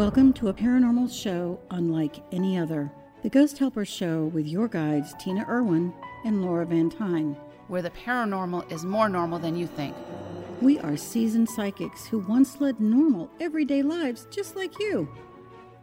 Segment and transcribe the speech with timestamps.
[0.00, 2.90] Welcome to a paranormal show unlike any other.
[3.22, 5.92] The Ghost Helper Show with your guides Tina Erwin
[6.24, 7.36] and Laura Van Tyne.
[7.68, 9.94] Where the paranormal is more normal than you think.
[10.62, 15.06] We are seasoned psychics who once led normal, everyday lives just like you.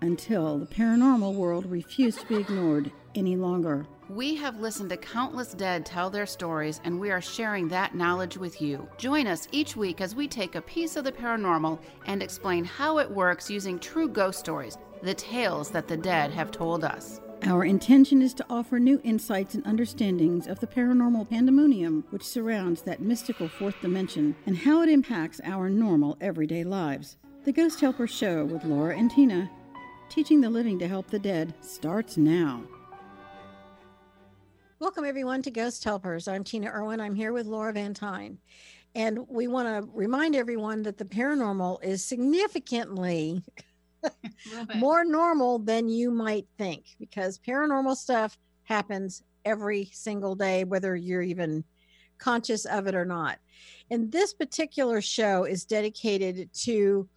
[0.02, 3.86] Until the paranormal world refused to be ignored any longer.
[4.10, 8.38] We have listened to countless dead tell their stories, and we are sharing that knowledge
[8.38, 8.88] with you.
[8.98, 13.00] Join us each week as we take a piece of the paranormal and explain how
[13.00, 17.20] it works using true ghost stories, the tales that the dead have told us.
[17.44, 22.84] Our intention is to offer new insights and understandings of the paranormal pandemonium which surrounds
[22.84, 27.18] that mystical fourth dimension and how it impacts our normal everyday lives.
[27.44, 29.52] The Ghost Helper Show with Laura and Tina,
[30.08, 32.64] teaching the living to help the dead, starts now.
[34.80, 36.28] Welcome, everyone, to Ghost Helpers.
[36.28, 37.02] I'm Tina Erwin.
[37.02, 38.38] I'm here with Laura Van Tyne.
[38.94, 43.42] And we want to remind everyone that the paranormal is significantly
[44.76, 51.24] more normal than you might think because paranormal stuff happens every single day, whether you're
[51.24, 51.64] even
[52.20, 53.40] conscious of it or not.
[53.90, 57.10] And this particular show is dedicated to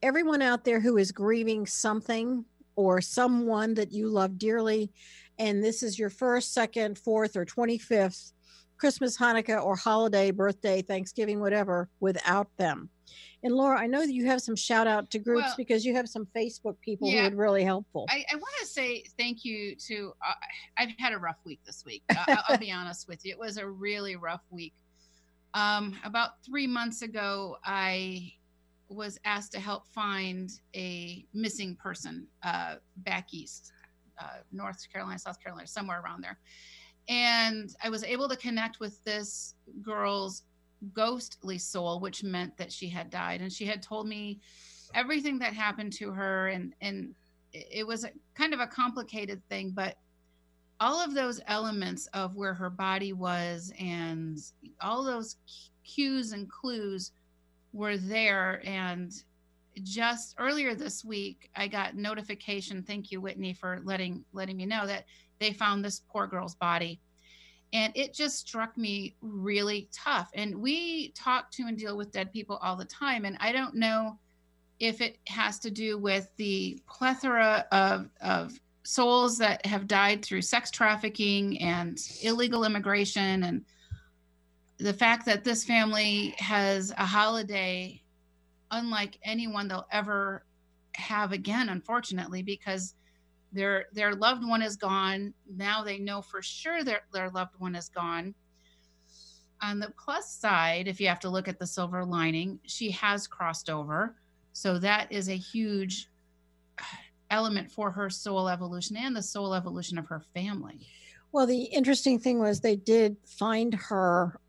[0.00, 2.44] everyone out there who is grieving something
[2.76, 4.92] or someone that you love dearly
[5.40, 8.32] and this is your first, second, fourth, or 25th
[8.76, 12.90] Christmas, Hanukkah, or holiday, birthday, Thanksgiving, whatever, without them.
[13.42, 15.94] And Laura, I know that you have some shout out to groups well, because you
[15.94, 18.06] have some Facebook people yeah, who are really helpful.
[18.10, 20.32] I, I want to say thank you to, uh,
[20.76, 22.02] I've had a rough week this week.
[22.10, 23.32] I'll, I'll be honest with you.
[23.32, 24.74] It was a really rough week.
[25.54, 28.32] Um, about three months ago, I
[28.88, 33.72] was asked to help find a missing person uh, back east
[34.20, 36.38] uh, North Carolina, South Carolina, somewhere around there.
[37.08, 40.44] And I was able to connect with this girl's
[40.92, 43.40] ghostly soul, which meant that she had died.
[43.40, 44.40] And she had told me
[44.94, 46.48] everything that happened to her.
[46.48, 47.14] And, and
[47.52, 49.96] it was kind of a complicated thing, but
[50.78, 54.38] all of those elements of where her body was and
[54.80, 55.36] all those
[55.84, 57.12] cues and clues
[57.72, 58.62] were there.
[58.64, 59.12] And
[59.82, 64.86] just earlier this week i got notification thank you whitney for letting letting me know
[64.86, 65.04] that
[65.40, 67.00] they found this poor girl's body.
[67.72, 70.30] And it just struck me really tough.
[70.34, 73.24] And we talk to and deal with dead people all the time.
[73.24, 74.18] And i don't know
[74.78, 78.52] if it has to do with the plethora of of
[78.82, 83.64] souls that have died through sex trafficking and illegal immigration and
[84.78, 87.99] the fact that this family has a holiday
[88.70, 90.44] unlike anyone they'll ever
[90.94, 92.94] have again, unfortunately, because
[93.52, 95.34] their their loved one is gone.
[95.48, 98.34] Now they know for sure their their loved one is gone.
[99.62, 103.26] On the plus side, if you have to look at the silver lining, she has
[103.26, 104.16] crossed over.
[104.52, 106.08] So that is a huge
[107.30, 110.80] element for her soul evolution and the soul evolution of her family.
[111.32, 114.40] Well, the interesting thing was they did find her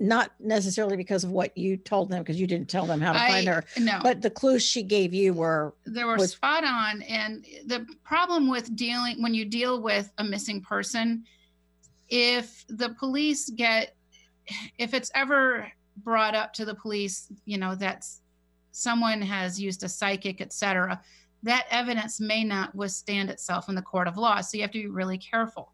[0.00, 3.20] not necessarily because of what you told them because you didn't tell them how to
[3.20, 4.00] I, find her no.
[4.02, 8.48] but the clues she gave you were they were was, spot on and the problem
[8.48, 11.24] with dealing when you deal with a missing person
[12.08, 13.94] if the police get
[14.78, 18.22] if it's ever brought up to the police you know that's
[18.72, 21.00] someone has used a psychic etc
[21.42, 24.82] that evidence may not withstand itself in the court of law so you have to
[24.82, 25.72] be really careful.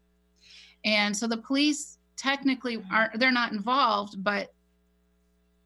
[0.85, 2.93] And so the police technically mm-hmm.
[2.93, 4.53] aren't they're not involved but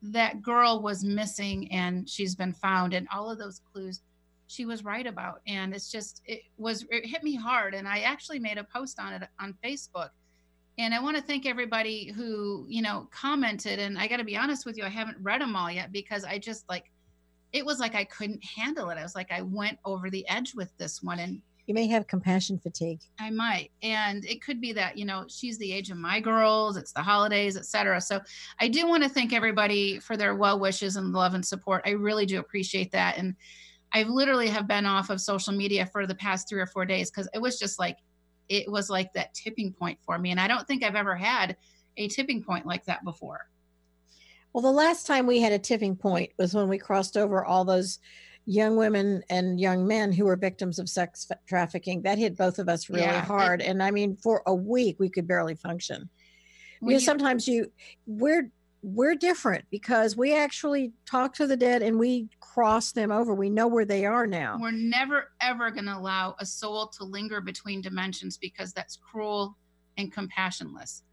[0.02, 4.02] that girl was missing and she's been found and all of those clues
[4.52, 5.42] she was right about.
[5.48, 9.00] And it's just it was it hit me hard and i actually made a post
[9.00, 10.10] on it on facebook.
[10.78, 14.38] And i want to thank everybody who you know commented and i got to be
[14.38, 16.92] honest with you i haven't read them all yet because i just like
[17.54, 18.98] it was like i couldn't handle it.
[18.98, 22.08] I was like i went over the edge with this one and you may have
[22.08, 23.00] compassion fatigue.
[23.20, 23.72] I might.
[23.82, 27.02] And it could be that, you know, she's the age of my girls, it's the
[27.02, 28.02] holidays, etc.
[28.02, 28.20] So
[28.60, 31.84] I do want to thank everybody for their well wishes and love and support.
[31.86, 33.18] I really do appreciate that.
[33.18, 33.36] And
[33.94, 37.12] I literally have been off of social media for the past three or four days
[37.12, 37.98] because it was just like
[38.50, 40.32] it was like that tipping point for me.
[40.32, 41.56] And I don't think I've ever had
[41.98, 43.48] a tipping point like that before.
[44.54, 47.64] Well, the last time we had a tipping point was when we crossed over all
[47.64, 48.00] those
[48.46, 52.02] young women and young men who were victims of sex trafficking.
[52.02, 53.62] That hit both of us really yeah, hard.
[53.62, 56.10] It, and I mean, for a week, we could barely function.
[56.80, 57.72] Because you, sometimes you,
[58.08, 58.52] we're,
[58.82, 63.36] we're different because we actually talk to the dead and we cross them over.
[63.36, 64.58] We know where they are now.
[64.60, 69.56] We're never, ever going to allow a soul to linger between dimensions because that's cruel
[69.98, 71.04] and compassionless.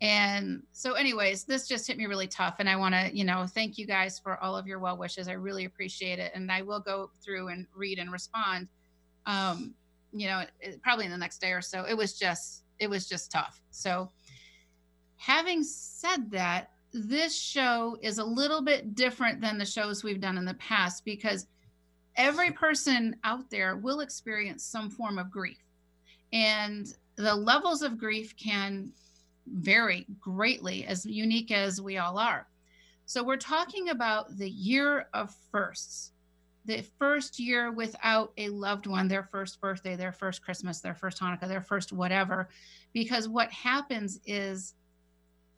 [0.00, 2.56] And so, anyways, this just hit me really tough.
[2.58, 5.26] And I want to, you know, thank you guys for all of your well wishes.
[5.26, 6.32] I really appreciate it.
[6.34, 8.68] And I will go through and read and respond,
[9.24, 9.74] um,
[10.12, 10.44] you know,
[10.82, 11.84] probably in the next day or so.
[11.84, 13.62] It was just, it was just tough.
[13.70, 14.10] So,
[15.16, 20.38] having said that, this show is a little bit different than the shows we've done
[20.38, 21.46] in the past because
[22.16, 25.58] every person out there will experience some form of grief.
[26.32, 28.92] And the levels of grief can
[29.46, 32.46] vary greatly, as unique as we all are.
[33.06, 36.12] So, we're talking about the year of firsts,
[36.64, 41.20] the first year without a loved one, their first birthday, their first Christmas, their first
[41.20, 42.48] Hanukkah, their first whatever.
[42.92, 44.74] Because what happens is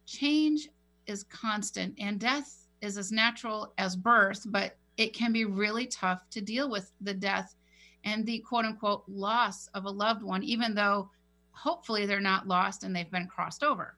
[0.06, 0.68] change
[1.06, 6.28] is constant and death is as natural as birth, but it can be really tough
[6.30, 7.54] to deal with the death
[8.04, 11.10] and the quote unquote loss of a loved one, even though
[11.58, 13.96] hopefully they're not lost and they've been crossed over.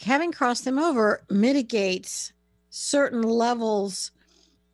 [0.00, 2.32] Having crossed them over mitigates
[2.70, 4.12] certain levels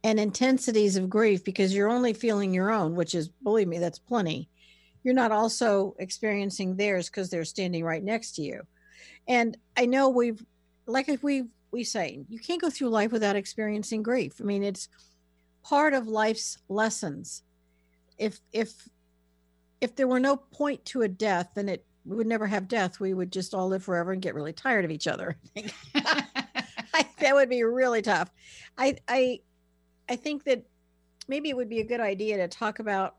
[0.04, 3.98] and intensities of grief because you're only feeling your own, which is, believe me, that's
[3.98, 4.48] plenty.
[5.02, 8.62] You're not also experiencing theirs because they're standing right next to you.
[9.26, 10.44] And I know we've,
[10.86, 14.34] like if we we say, you can't go through life without experiencing grief.
[14.40, 14.88] I mean, it's
[15.62, 17.42] part of life's lessons.
[18.18, 18.72] If if
[19.80, 23.00] if there were no point to a death, then it we would never have death.
[23.00, 25.36] We would just all live forever and get really tired of each other.
[25.56, 28.30] I, that would be really tough.
[28.78, 29.40] I I
[30.08, 30.64] I think that
[31.28, 33.16] maybe it would be a good idea to talk about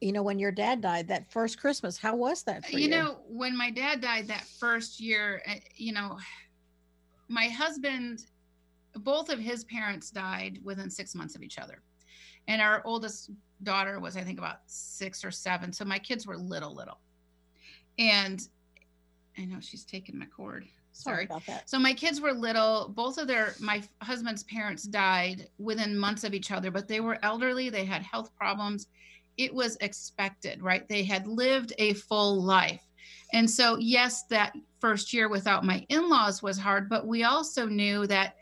[0.00, 3.18] you know when your dad died that first christmas how was that you, you know
[3.28, 6.18] when my dad died that first year eh, you know
[7.28, 8.26] my husband
[8.96, 11.82] both of his parents died within six months of each other
[12.48, 13.30] and our oldest
[13.62, 15.72] daughter was i think about six or seven.
[15.72, 16.98] So my kids were little little.
[17.98, 18.46] And
[19.38, 20.66] i know she's taking my cord.
[20.92, 21.24] Sorry, sorry.
[21.24, 21.70] about that.
[21.70, 22.92] So my kids were little.
[22.94, 27.18] Both of their my husband's parents died within months of each other but they were
[27.22, 27.70] elderly.
[27.70, 28.88] They had health problems.
[29.38, 30.88] It was expected right?
[30.88, 32.82] They had lived a full life.
[33.32, 38.06] And so yes that first year without my in-laws was hard but we also knew
[38.06, 38.36] that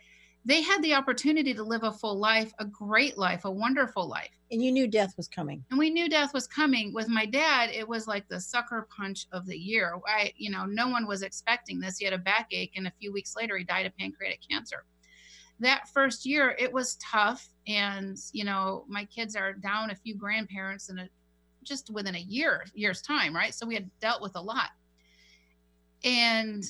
[0.44, 4.30] they had the opportunity to live a full life, a great life, a wonderful life.
[4.50, 5.62] And you knew death was coming.
[5.70, 6.94] And we knew death was coming.
[6.94, 9.98] With my dad, it was like the sucker punch of the year.
[10.06, 11.98] I, you know, no one was expecting this.
[11.98, 14.84] He had a backache, and a few weeks later, he died of pancreatic cancer.
[15.60, 17.46] That first year, it was tough.
[17.68, 21.08] And, you know, my kids are down a few grandparents in a
[21.62, 23.54] just within a year, year's time, right?
[23.54, 24.70] So we had dealt with a lot.
[26.02, 26.64] And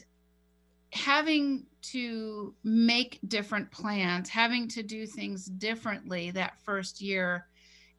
[0.93, 7.47] having to make different plans, having to do things differently that first year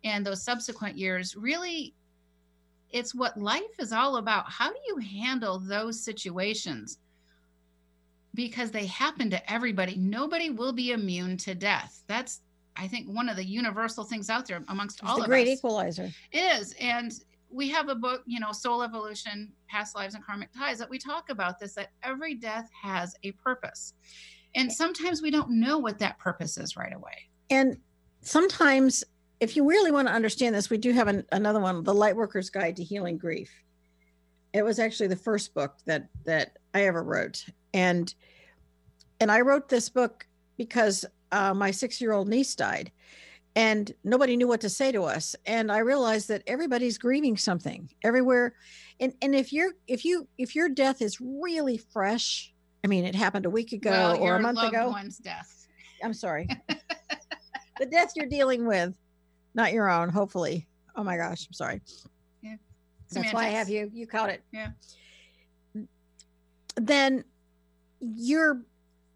[0.04, 1.94] and those subsequent years, really,
[2.90, 4.50] it's what life is all about.
[4.50, 7.00] How do you handle those situations?
[8.34, 9.96] Because they happen to everybody.
[9.98, 12.04] Nobody will be immune to death.
[12.08, 12.42] That's,
[12.76, 15.42] I think, one of the universal things out there amongst it's all the of great
[15.42, 15.46] us.
[15.46, 16.10] Great equalizer.
[16.32, 16.74] It is.
[16.80, 17.12] And
[17.52, 20.98] we have a book, you know, Soul Evolution, Past Lives and Karmic Ties, that we
[20.98, 23.94] talk about this that every death has a purpose.
[24.56, 27.30] And sometimes we don't know what that purpose is right away.
[27.50, 27.78] And
[28.22, 29.04] sometimes,
[29.40, 32.50] if you really want to understand this, we do have an, another one, The Lightworker's
[32.50, 33.52] Guide to Healing Grief.
[34.54, 38.14] It was actually the first book that that I ever wrote, and
[39.22, 42.92] and I wrote this book because uh, my six year old niece died,
[43.56, 47.90] and nobody knew what to say to us and i realized that everybody's grieving something
[48.04, 48.54] everywhere
[49.00, 52.54] and and if you're if you if your death is really fresh
[52.84, 54.90] i mean it happened a week ago well, or a month ago.
[54.90, 55.68] one's death.
[56.04, 56.48] I'm sorry.
[57.80, 58.96] The death you're dealing with
[59.56, 60.68] not your own hopefully.
[60.96, 61.82] Oh my gosh i'm sorry.
[62.44, 62.58] Yeah.
[63.10, 63.90] That's why i have you.
[63.92, 64.44] You caught it.
[64.54, 64.70] Yeah.
[66.76, 67.24] Then
[68.00, 68.62] you're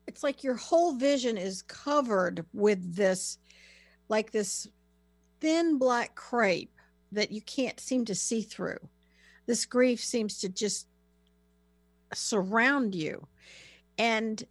[0.08, 3.38] it's like your whole vision is covered with this
[4.10, 4.68] like this
[5.40, 6.72] thin black crepe
[7.12, 8.80] that you can't seem to see through.
[9.46, 10.88] This grief seems to just
[12.14, 13.28] surround you.
[13.98, 14.44] And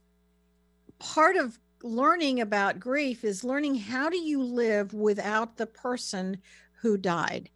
[0.98, 6.38] part of learning about grief is learning how do you live without the person
[6.80, 7.50] who died.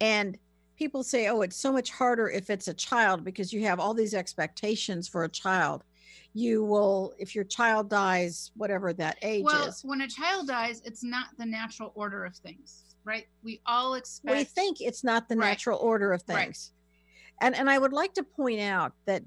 [0.00, 0.36] And
[0.76, 3.94] people say, oh, it's so much harder if it's a child because you have all
[3.94, 5.84] these expectations for a child
[6.34, 10.82] you will if your child dies whatever that age well, is when a child dies
[10.84, 15.28] it's not the natural order of things right we all expect we think it's not
[15.28, 15.50] the right.
[15.50, 16.72] natural order of things
[17.40, 17.46] right.
[17.46, 19.22] and and i would like to point out that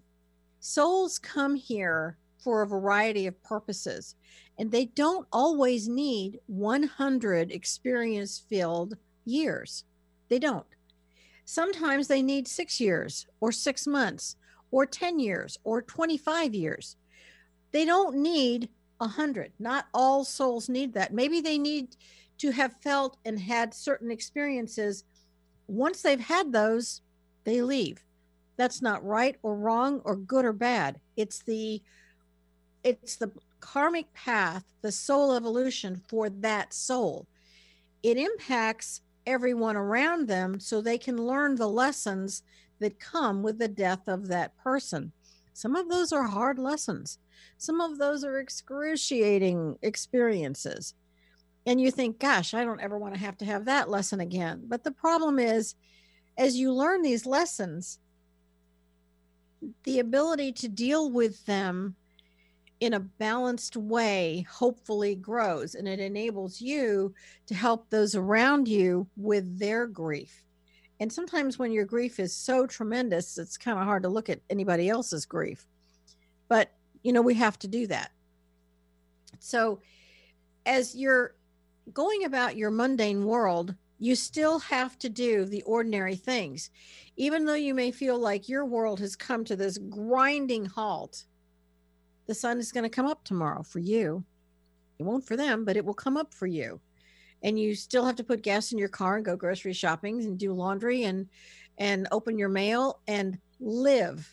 [0.59, 4.15] souls come here for a variety of purposes
[4.59, 9.85] and they don't always need 100 experience filled years
[10.27, 10.67] they don't
[11.45, 14.35] sometimes they need 6 years or 6 months
[14.71, 16.95] or 10 years or 25 years.
[17.71, 18.69] They don't need
[18.99, 19.51] a hundred.
[19.59, 21.13] Not all souls need that.
[21.13, 21.95] Maybe they need
[22.39, 25.03] to have felt and had certain experiences.
[25.67, 27.01] Once they've had those,
[27.43, 28.03] they leave.
[28.57, 30.99] That's not right or wrong or good or bad.
[31.15, 31.81] It's the
[32.83, 37.27] it's the karmic path, the soul evolution for that soul.
[38.01, 42.43] It impacts everyone around them so they can learn the lessons
[42.79, 45.11] that come with the death of that person.
[45.53, 47.19] Some of those are hard lessons.
[47.57, 50.93] Some of those are excruciating experiences.
[51.65, 54.63] And you think, gosh, I don't ever want to have to have that lesson again.
[54.67, 55.75] But the problem is,
[56.37, 57.99] as you learn these lessons,
[59.83, 61.95] the ability to deal with them
[62.79, 67.13] in a balanced way hopefully grows and it enables you
[67.47, 70.43] to help those around you with their grief.
[70.99, 74.41] And sometimes when your grief is so tremendous, it's kind of hard to look at
[74.49, 75.67] anybody else's grief.
[76.47, 76.71] But,
[77.03, 78.11] you know, we have to do that.
[79.39, 79.81] So,
[80.65, 81.35] as you're
[81.93, 86.69] going about your mundane world, you still have to do the ordinary things.
[87.15, 91.23] Even though you may feel like your world has come to this grinding halt,
[92.27, 94.23] the sun is going to come up tomorrow for you.
[94.99, 96.79] It won't for them, but it will come up for you.
[97.43, 100.37] And you still have to put gas in your car and go grocery shopping and
[100.37, 101.27] do laundry and
[101.77, 104.27] and open your mail and live.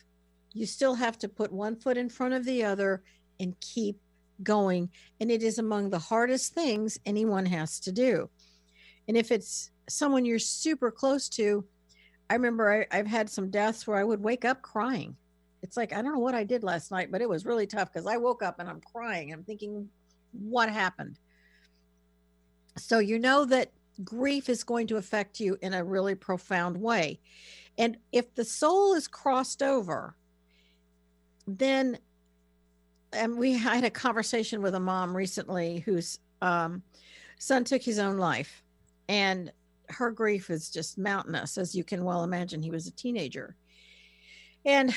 [0.55, 3.03] You still have to put one foot in front of the other
[3.39, 3.99] and keep
[4.43, 4.89] going.
[5.21, 8.31] And it is among the hardest things anyone has to do.
[9.09, 11.65] And if it's someone you're super close to,
[12.31, 15.17] I remember I, have had some deaths where I would wake up crying.
[15.63, 17.93] It's like, I don't know what I did last night, but it was really tough
[17.93, 19.33] because I woke up and I'm crying.
[19.33, 19.89] I'm thinking,
[20.33, 21.19] what happened?
[22.77, 23.71] So you know that
[24.03, 27.21] grief is going to affect you in a really profound way.
[27.79, 30.17] And if the soul is crossed over,
[31.47, 31.99] then
[33.13, 36.83] and we had a conversation with a mom recently whose um,
[37.39, 38.63] son took his own life
[39.09, 39.53] and
[39.89, 43.55] her grief is just mountainous as you can well imagine he was a teenager
[44.65, 44.95] and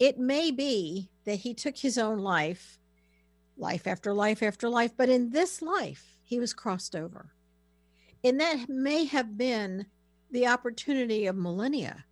[0.00, 2.78] it may be that he took his own life
[3.56, 7.34] life after life after life but in this life he was crossed over
[8.24, 9.86] and that may have been
[10.30, 12.04] the opportunity of millennia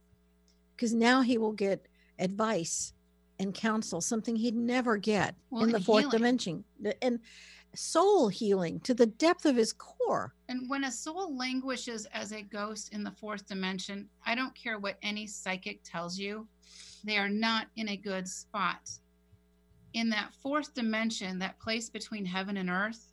[0.77, 1.87] because now he will get
[2.19, 2.93] advice
[3.39, 6.19] and counsel something he'd never get well, in the fourth healing.
[6.19, 6.65] dimension
[7.01, 7.19] and
[7.75, 10.35] soul healing to the depth of his core.
[10.49, 14.79] And when a soul languishes as a ghost in the fourth dimension, I don't care
[14.79, 16.47] what any psychic tells you,
[17.03, 18.91] they are not in a good spot.
[19.95, 23.12] In that fourth dimension, that place between heaven and earth,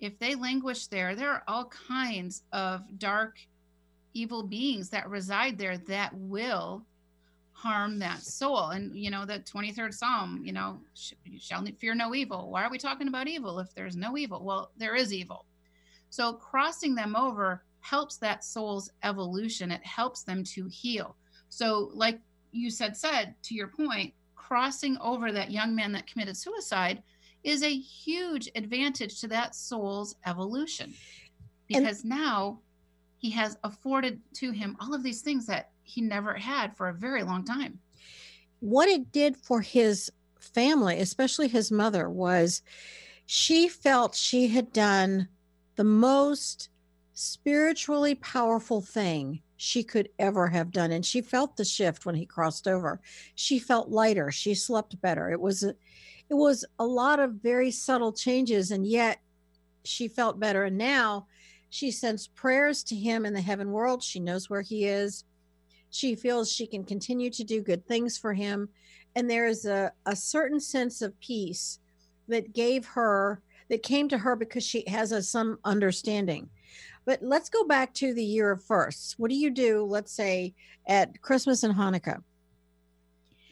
[0.00, 3.36] if they languish there, there are all kinds of dark,
[4.14, 6.84] evil beings that reside there that will
[7.52, 8.70] harm that soul.
[8.70, 10.80] And you know, the 23rd Psalm, you know,
[11.38, 12.50] shall fear no evil.
[12.50, 14.42] Why are we talking about evil if there's no evil?
[14.42, 15.44] Well, there is evil.
[16.08, 19.70] So crossing them over helps that soul's evolution.
[19.70, 21.16] It helps them to heal.
[21.50, 22.18] So, like
[22.52, 27.02] you said, said to your point, crossing over that young man that committed suicide
[27.44, 30.94] is a huge advantage to that soul's evolution.
[31.66, 32.60] Because and- now
[33.18, 36.94] he has afforded to him all of these things that he never had for a
[36.94, 37.78] very long time.
[38.60, 42.62] What it did for his family, especially his mother, was
[43.26, 45.28] she felt she had done
[45.76, 46.68] the most
[47.12, 50.90] spiritually powerful thing she could ever have done.
[50.90, 53.00] And she felt the shift when he crossed over.
[53.34, 54.30] She felt lighter.
[54.30, 55.30] She slept better.
[55.30, 55.74] It was a,
[56.30, 59.20] it was a lot of very subtle changes and yet
[59.84, 61.26] she felt better and now
[61.70, 65.24] she sends prayers to him in the heaven world she knows where he is
[65.90, 68.68] she feels she can continue to do good things for him.
[69.16, 71.80] And there is a, a certain sense of peace
[72.28, 76.48] that gave her, that came to her because she has a, some understanding.
[77.04, 79.18] But let's go back to the year of firsts.
[79.18, 80.54] What do you do, let's say,
[80.86, 82.22] at Christmas and Hanukkah?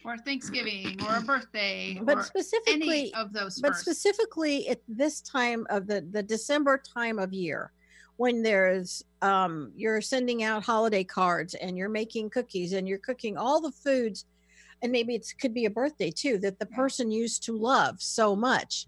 [0.09, 2.01] Or Thanksgiving or a birthday.
[2.03, 7.35] But specifically of those But specifically at this time of the, the December time of
[7.35, 7.73] year
[8.19, 13.37] when there's um, you're sending out holiday cards and you're making cookies and you're cooking
[13.37, 14.25] all the foods
[14.83, 18.37] and maybe it could be a birthday too that the person used to love so
[18.37, 18.87] much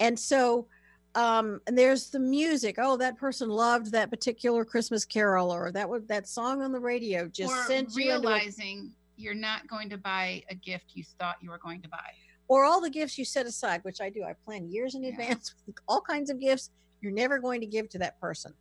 [0.00, 0.66] and so
[1.14, 5.88] um and there's the music oh that person loved that particular christmas carol or that
[5.88, 8.90] was that song on the radio just or sent you realizing
[9.22, 12.10] you're not going to buy a gift you thought you were going to buy
[12.48, 15.10] or all the gifts you set aside which i do i plan years in yeah.
[15.10, 18.52] advance with all kinds of gifts you're never going to give to that person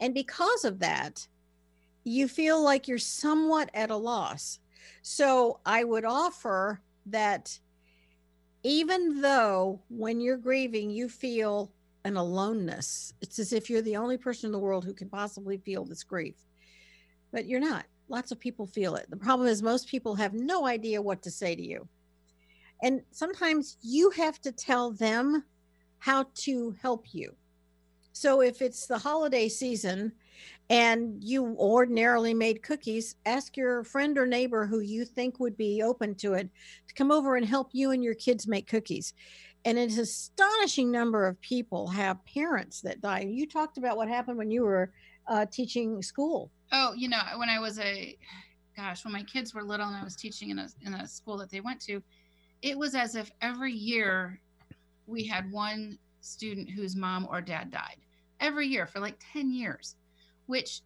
[0.00, 1.26] and because of that,
[2.04, 4.60] you feel like you're somewhat at a loss.
[5.02, 7.58] So I would offer that
[8.62, 11.72] even though when you're grieving, you feel
[12.04, 15.58] an aloneness, it's as if you're the only person in the world who can possibly
[15.58, 16.36] feel this grief,
[17.32, 17.84] but you're not.
[18.08, 19.08] Lots of people feel it.
[19.10, 21.86] The problem is, most people have no idea what to say to you.
[22.82, 25.44] And sometimes you have to tell them
[25.98, 27.34] how to help you.
[28.12, 30.12] So if it's the holiday season
[30.70, 35.82] and you ordinarily made cookies, ask your friend or neighbor who you think would be
[35.82, 36.48] open to it
[36.88, 39.12] to come over and help you and your kids make cookies.
[39.64, 43.26] And an astonishing number of people have parents that die.
[43.28, 44.92] You talked about what happened when you were
[45.26, 46.50] uh, teaching school.
[46.72, 48.16] Oh, you know, when I was a,
[48.76, 51.36] gosh, when my kids were little and I was teaching in a, in a school
[51.38, 52.02] that they went to,
[52.62, 54.40] it was as if every year
[55.06, 57.96] we had one student whose mom or dad died
[58.40, 59.96] every year for like 10 years
[60.48, 60.82] which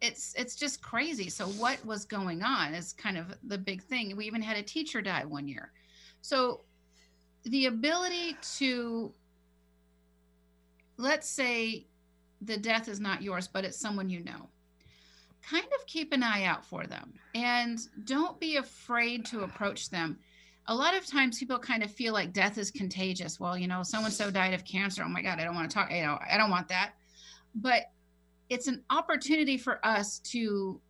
[0.00, 1.30] it's it's just crazy.
[1.30, 4.14] So what was going on is kind of the big thing.
[4.16, 5.70] We even had a teacher die one year.
[6.20, 6.62] So
[7.44, 9.12] the ability to
[10.96, 11.86] let's say
[12.42, 14.48] the death is not yours but it's someone you know
[15.48, 20.18] kind of keep an eye out for them and don't be afraid to approach them.
[20.66, 23.38] A lot of times people kind of feel like death is contagious.
[23.38, 25.02] Well you know so and so died of cancer.
[25.04, 26.92] Oh my god i don't want to talk you know i don't want that.
[27.54, 27.82] But
[28.48, 30.80] it's an opportunity for us to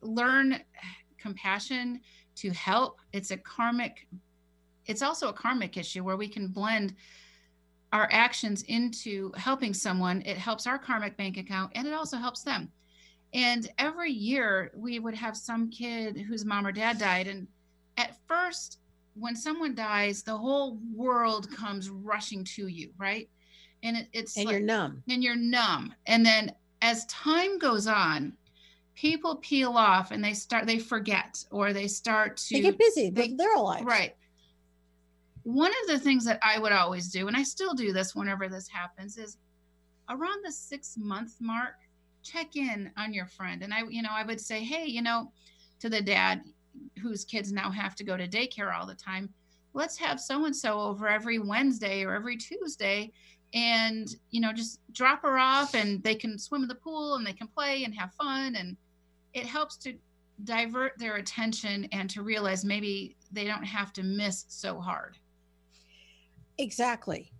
[0.00, 0.60] learn
[1.18, 2.00] compassion
[2.36, 3.00] to help.
[3.12, 4.06] It's a karmic
[4.86, 6.94] it's also a karmic issue where we can blend
[7.92, 10.22] our actions into helping someone.
[10.22, 12.70] It helps our karmic bank account and it also helps them
[13.34, 17.46] and every year we would have some kid whose mom or dad died and
[17.96, 18.78] at first
[19.14, 23.28] when someone dies the whole world comes rushing to you right?
[23.82, 25.02] And it, it's and like, you're numb.
[25.08, 25.92] And you're numb.
[26.06, 28.32] And then as time goes on,
[28.94, 33.10] people peel off and they start they forget or they start to they get busy
[33.10, 34.14] They're alive, right.
[35.44, 38.48] One of the things that i would always do and i still do this whenever
[38.48, 39.38] this happens is
[40.08, 41.74] around the six month mark
[42.22, 43.62] check in on your friend.
[43.62, 45.32] And i you know i would say hey you know
[45.80, 46.42] to the dad
[47.02, 49.28] whose kids now have to go to daycare all the time
[49.74, 53.10] let's have so and so over every wednesday or every tuesday
[53.54, 57.26] and you know just drop her off and they can swim in the pool and
[57.26, 58.56] they can play and have fun.
[58.56, 58.76] And
[59.34, 59.94] it helps to
[60.44, 65.18] divert their attention and to realize maybe they don't have to miss so hard.
[66.58, 67.30] Exactly.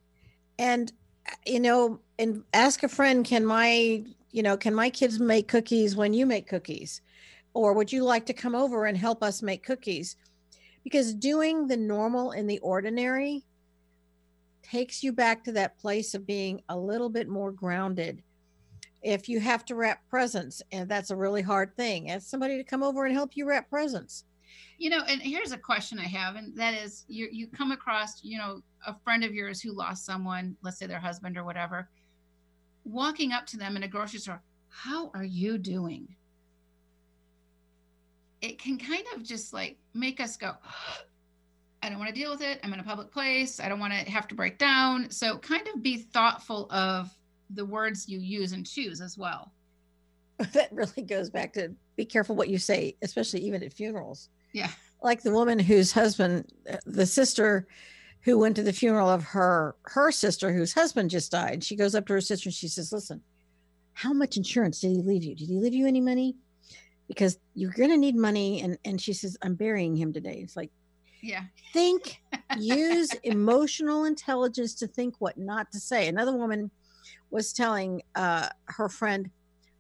[0.59, 0.93] And
[1.29, 5.49] uh, you know and ask a friend can my you know can my kids make
[5.49, 7.01] cookies when you make cookies
[7.55, 10.17] or would you like to come over and help us make cookies
[10.85, 13.45] because doing the normal and the ordinary
[14.63, 18.23] takes you back to that place of being a little bit more grounded.
[19.03, 22.65] If you have to wrap presents, and that's a really hard thing, ask somebody to
[22.65, 24.25] come over and help you wrap presents.
[24.79, 28.23] You know, and here's a question I have, and that is you you come across,
[28.23, 31.89] you know, a friend of yours who lost someone, let's say their husband or whatever,
[32.85, 36.17] walking up to them in a grocery store, how are you doing?
[38.41, 40.53] It can kind of just like make us go,
[41.83, 42.61] I don't want to deal with it.
[42.63, 43.61] I'm in a public place.
[43.61, 45.11] I don't want to have to break down.
[45.11, 47.11] So, kind of be thoughtful of
[47.51, 49.53] the words you use and choose as well.
[50.55, 54.29] That really goes back to be careful what you say, especially even at funerals.
[54.53, 54.71] Yeah.
[55.01, 57.69] Like the woman whose husband, uh, the sister
[58.23, 61.65] who went to the funeral of her her sister whose husband just died.
[61.65, 63.23] She goes up to her sister and she says, "Listen,
[63.95, 65.35] how much insurance did he leave you?
[65.35, 66.37] Did he leave you any money?
[67.09, 70.57] Because you're going to need money." And and she says, "I'm burying him today." It's
[70.57, 70.71] like,
[71.23, 71.45] yeah.
[71.73, 72.21] Think,
[72.59, 76.09] use emotional intelligence to think what not to say.
[76.09, 76.71] Another woman
[77.31, 79.31] was telling uh, her friend,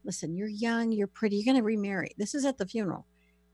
[0.04, 2.12] listen, you're young, you're pretty, you're going to remarry.
[2.16, 3.06] This is at the funeral.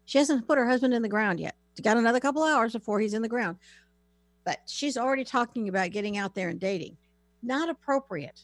[0.04, 1.56] She hasn't put her husband in the ground yet.
[1.76, 3.56] She got another couple hours before he's in the ground.
[4.44, 6.96] But she's already talking about getting out there and dating.
[7.42, 8.40] Not appropriate.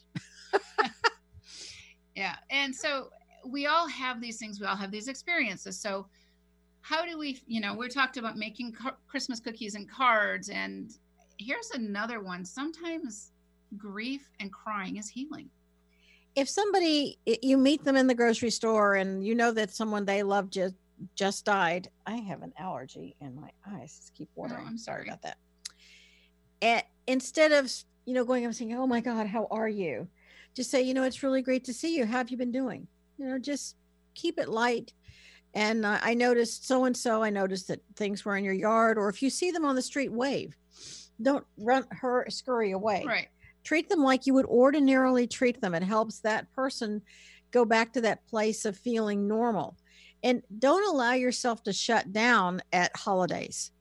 [2.15, 2.35] yeah.
[2.49, 3.09] And so
[3.45, 5.79] we all have these things, we all have these experiences.
[5.79, 6.07] So
[6.85, 8.75] how do we you know we're talked about making
[9.07, 10.91] christmas cookies and cards and
[11.39, 13.31] here's another one sometimes
[13.75, 15.49] grief and crying is healing
[16.35, 20.21] if somebody you meet them in the grocery store and you know that someone they
[20.21, 20.75] love just
[21.15, 25.07] just died i have an allergy and my eyes keep oh, watering oh, i'm sorry
[25.07, 25.37] about that
[26.61, 27.71] and instead of
[28.05, 30.07] you know going up and saying oh my god how are you
[30.55, 32.87] just say you know it's really great to see you how have you been doing
[33.17, 33.75] you know just
[34.13, 34.93] keep it light
[35.55, 37.23] and uh, I noticed so and so.
[37.23, 39.81] I noticed that things were in your yard, or if you see them on the
[39.81, 40.55] street, wave.
[41.21, 43.05] Don't run her scurry away.
[43.07, 43.29] Right.
[43.63, 45.73] Treat them like you would ordinarily treat them.
[45.73, 47.01] It helps that person
[47.51, 49.77] go back to that place of feeling normal.
[50.23, 53.71] And don't allow yourself to shut down at holidays.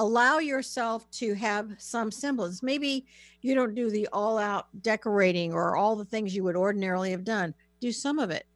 [0.00, 2.62] Allow yourself to have some semblance.
[2.62, 3.04] Maybe
[3.42, 7.22] you don't do the all out decorating or all the things you would ordinarily have
[7.22, 7.52] done.
[7.82, 8.46] Do some of it.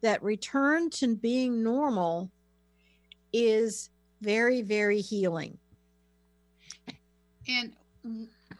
[0.00, 2.30] That return to being normal
[3.34, 3.90] is
[4.22, 5.58] very, very healing.
[7.46, 7.74] And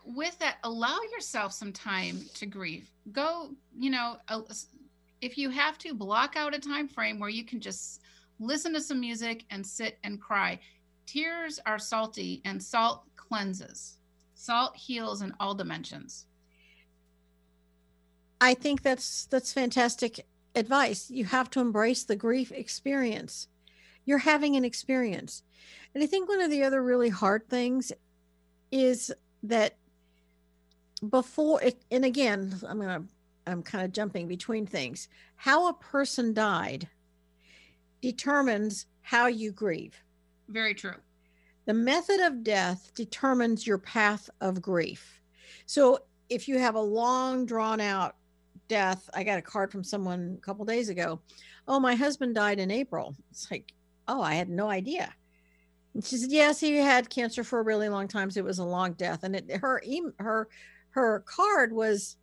[0.05, 2.91] with that, allow yourself some time to grieve.
[3.13, 4.19] Go, you know,
[5.23, 8.03] if you have to, block out a time frame where you can just
[8.39, 10.59] listen to some music and sit and cry.
[11.07, 13.99] Tears are salty, and salt cleanses.
[14.35, 16.27] Salt heals in all dimensions.
[18.41, 21.11] I think that's that's fantastic advice.
[21.11, 23.49] You have to embrace the grief experience.
[24.05, 25.43] You're having an experience.
[25.95, 27.93] And I think one of the other really hard things
[28.71, 29.77] is that
[31.09, 33.09] before it, and again, I'm going to,
[33.47, 35.09] I'm kind of jumping between things.
[35.37, 36.89] How a person died
[38.01, 40.03] determines how you grieve.
[40.51, 40.97] Very true.
[41.67, 45.21] The method of death determines your path of grief.
[45.67, 48.17] So if you have a long drawn out
[48.69, 51.21] death, I got a card from someone a couple days ago.
[51.69, 53.15] Oh, my husband died in April.
[53.31, 53.73] It's like,
[54.09, 55.15] oh, I had no idea.
[55.95, 58.31] And she said, yes, he had cancer for a really long time.
[58.31, 59.23] So it was a long death.
[59.23, 59.83] And it, her,
[60.19, 60.49] her,
[60.91, 62.17] her card was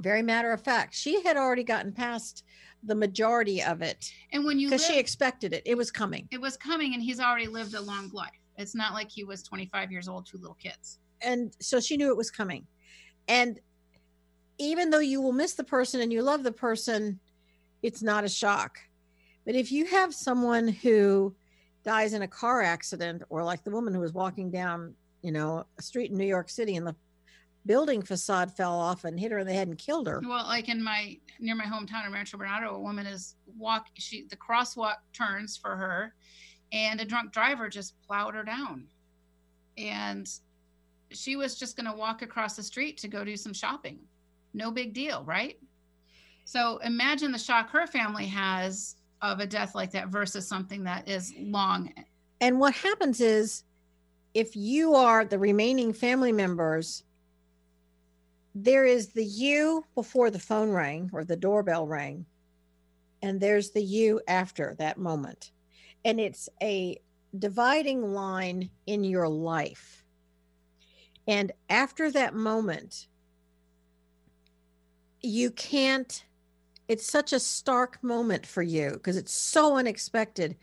[0.00, 0.94] very matter of fact.
[0.94, 2.44] She had already gotten past
[2.84, 4.12] the majority of it.
[4.32, 6.28] And when you because she expected it, it was coming.
[6.30, 8.30] It was coming, and he's already lived a long life.
[8.56, 10.98] It's not like he was 25 years old, two little kids.
[11.20, 12.66] And so she knew it was coming.
[13.28, 13.60] And
[14.58, 17.20] even though you will miss the person and you love the person,
[17.82, 18.78] it's not a shock.
[19.44, 21.34] But if you have someone who
[21.84, 25.64] dies in a car accident, or like the woman who was walking down, you know,
[25.78, 26.96] a street in New York City and the
[27.66, 30.20] building facade fell off and hit her in the head and killed her.
[30.24, 34.26] Well, like in my near my hometown of Rancho Bernardo, a woman is walk she
[34.28, 36.14] the crosswalk turns for her
[36.72, 38.86] and a drunk driver just plowed her down.
[39.76, 40.28] And
[41.10, 43.98] she was just going to walk across the street to go do some shopping.
[44.52, 45.58] No big deal, right?
[46.44, 51.08] So imagine the shock her family has of a death like that versus something that
[51.08, 51.92] is long.
[52.40, 53.64] And what happens is
[54.34, 57.02] if you are the remaining family members,
[58.62, 62.26] there is the you before the phone rang or the doorbell rang,
[63.22, 65.52] and there's the you after that moment.
[66.04, 67.00] And it's a
[67.38, 70.04] dividing line in your life.
[71.26, 73.06] And after that moment,
[75.20, 76.24] you can't
[76.88, 80.56] it's such a stark moment for you because it's so unexpected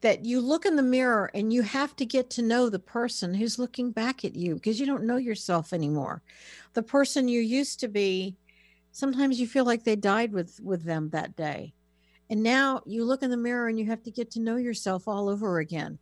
[0.00, 3.34] that you look in the mirror and you have to get to know the person
[3.34, 6.22] who's looking back at you because you don't know yourself anymore.
[6.72, 8.36] The person you used to be,
[8.92, 11.74] sometimes you feel like they died with with them that day.
[12.30, 15.06] And now you look in the mirror and you have to get to know yourself
[15.08, 15.98] all over again.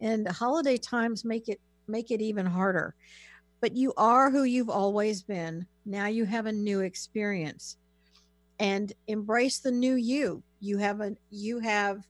[0.00, 2.94] And holiday times make it make it even harder.
[3.60, 5.66] But you are who you've always been.
[5.86, 7.76] Now you have a new experience
[8.60, 12.06] and embrace the new you you have a you have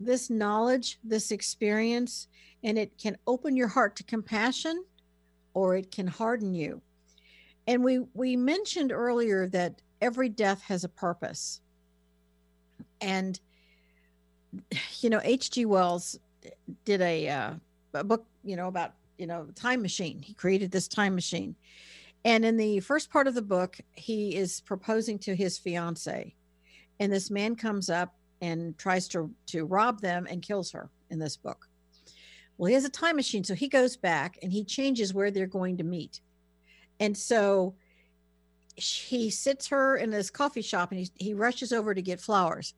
[0.00, 2.28] this knowledge this experience
[2.62, 4.84] and it can open your heart to compassion
[5.52, 6.80] or it can harden you.
[7.66, 11.60] And we we mentioned earlier that every death has a purpose.
[13.00, 13.38] And
[15.00, 16.16] you know hg wells
[16.84, 17.52] did a, uh,
[17.92, 20.20] a book you know about you know the time machine.
[20.22, 21.54] He created this time machine.
[22.24, 26.34] And in the first part of the book, he is proposing to his fiance,
[26.98, 31.18] and this man comes up and tries to to rob them and kills her in
[31.18, 31.66] this book.
[32.58, 35.46] Well, he has a time machine, so he goes back and he changes where they're
[35.46, 36.20] going to meet.
[37.00, 37.74] And so
[38.76, 42.74] he sits her in this coffee shop and he, he rushes over to get flowers.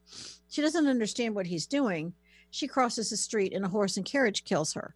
[0.48, 2.14] She doesn't understand what he's doing.
[2.50, 4.94] She crosses the street and a horse and carriage kills her.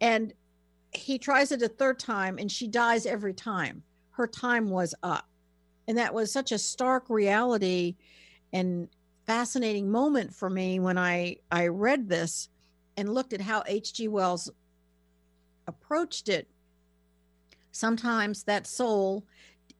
[0.00, 0.32] And
[0.92, 3.82] he tries it a third time and she dies every time.
[4.10, 5.28] Her time was up.
[5.86, 7.96] And that was such a stark reality
[8.52, 8.88] and
[9.26, 12.48] fascinating moment for me when I, I read this
[12.96, 14.08] and looked at how H.G.
[14.08, 14.50] Wells
[15.66, 16.48] approached it.
[17.72, 19.24] Sometimes that soul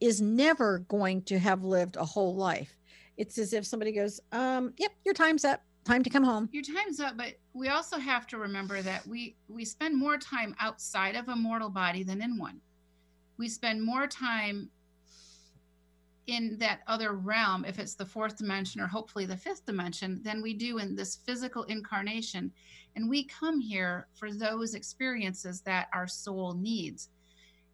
[0.00, 2.76] is never going to have lived a whole life.
[3.16, 6.64] It's as if somebody goes, um, yep, your time's up time to come home your
[6.64, 11.14] time's up but we also have to remember that we we spend more time outside
[11.14, 12.60] of a mortal body than in one
[13.38, 14.68] we spend more time
[16.26, 20.42] in that other realm if it's the fourth dimension or hopefully the fifth dimension than
[20.42, 22.50] we do in this physical incarnation
[22.96, 27.10] and we come here for those experiences that our soul needs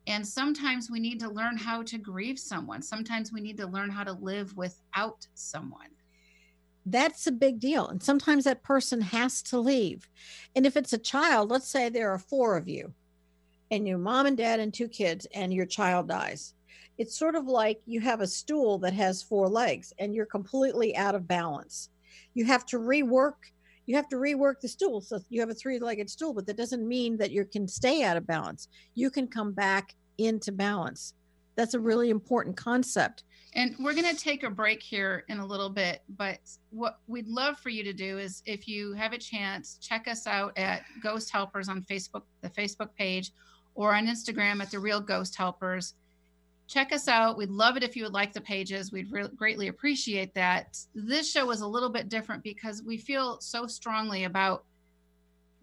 [0.06, 3.90] and sometimes we need to learn how to grieve someone sometimes we need to learn
[3.90, 5.88] how to live without someone
[6.86, 7.86] that's a big deal.
[7.86, 10.08] And sometimes that person has to leave.
[10.56, 12.92] And if it's a child, let's say there are four of you
[13.72, 16.52] and your mom and dad and two kids, and your child dies.
[16.98, 20.96] It's sort of like you have a stool that has four legs and you're completely
[20.96, 21.88] out of balance.
[22.34, 23.34] You have to rework
[23.84, 26.86] you have to rework the stool so you have a three-legged stool but that doesn't
[26.86, 31.14] mean that you can stay out of balance you can come back into balance
[31.56, 33.24] that's a really important concept
[33.54, 36.38] and we're going to take a break here in a little bit, but
[36.70, 40.26] what we'd love for you to do is if you have a chance, check us
[40.26, 43.30] out at Ghost Helpers on Facebook, the Facebook page,
[43.74, 45.94] or on Instagram at The Real Ghost Helpers.
[46.72, 47.36] Check us out.
[47.36, 48.92] We'd love it if you would like the pages.
[48.92, 50.78] We'd re- greatly appreciate that.
[50.94, 54.64] This show is a little bit different because we feel so strongly about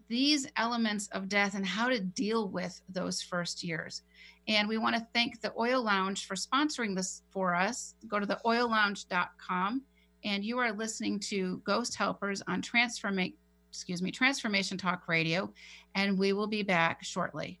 [0.06, 4.02] these elements of death and how to deal with those first years.
[4.46, 7.96] And we want to thank the Oil Lounge for sponsoring this for us.
[8.06, 9.82] Go to theoillounge.com
[10.22, 13.34] and you are listening to Ghost Helpers on Transformation
[13.68, 15.52] excuse me, Transformation Talk Radio,
[15.94, 17.60] and we will be back shortly.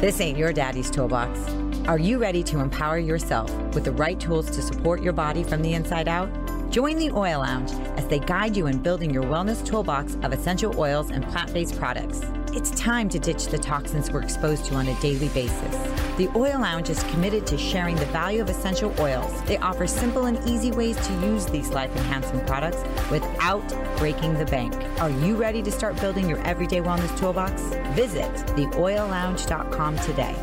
[0.00, 1.40] This ain't your daddy's toolbox.
[1.88, 5.62] Are you ready to empower yourself with the right tools to support your body from
[5.62, 6.28] the inside out?
[6.70, 10.78] Join the Oil Lounge as they guide you in building your wellness toolbox of essential
[10.78, 12.20] oils and plant based products.
[12.52, 15.76] It's time to ditch the toxins we're exposed to on a daily basis.
[16.16, 19.42] The Oil Lounge is committed to sharing the value of essential oils.
[19.42, 23.66] They offer simple and easy ways to use these life enhancing products without
[23.98, 24.74] breaking the bank.
[25.00, 27.62] Are you ready to start building your everyday wellness toolbox?
[27.94, 30.34] Visit theoillounge.com today.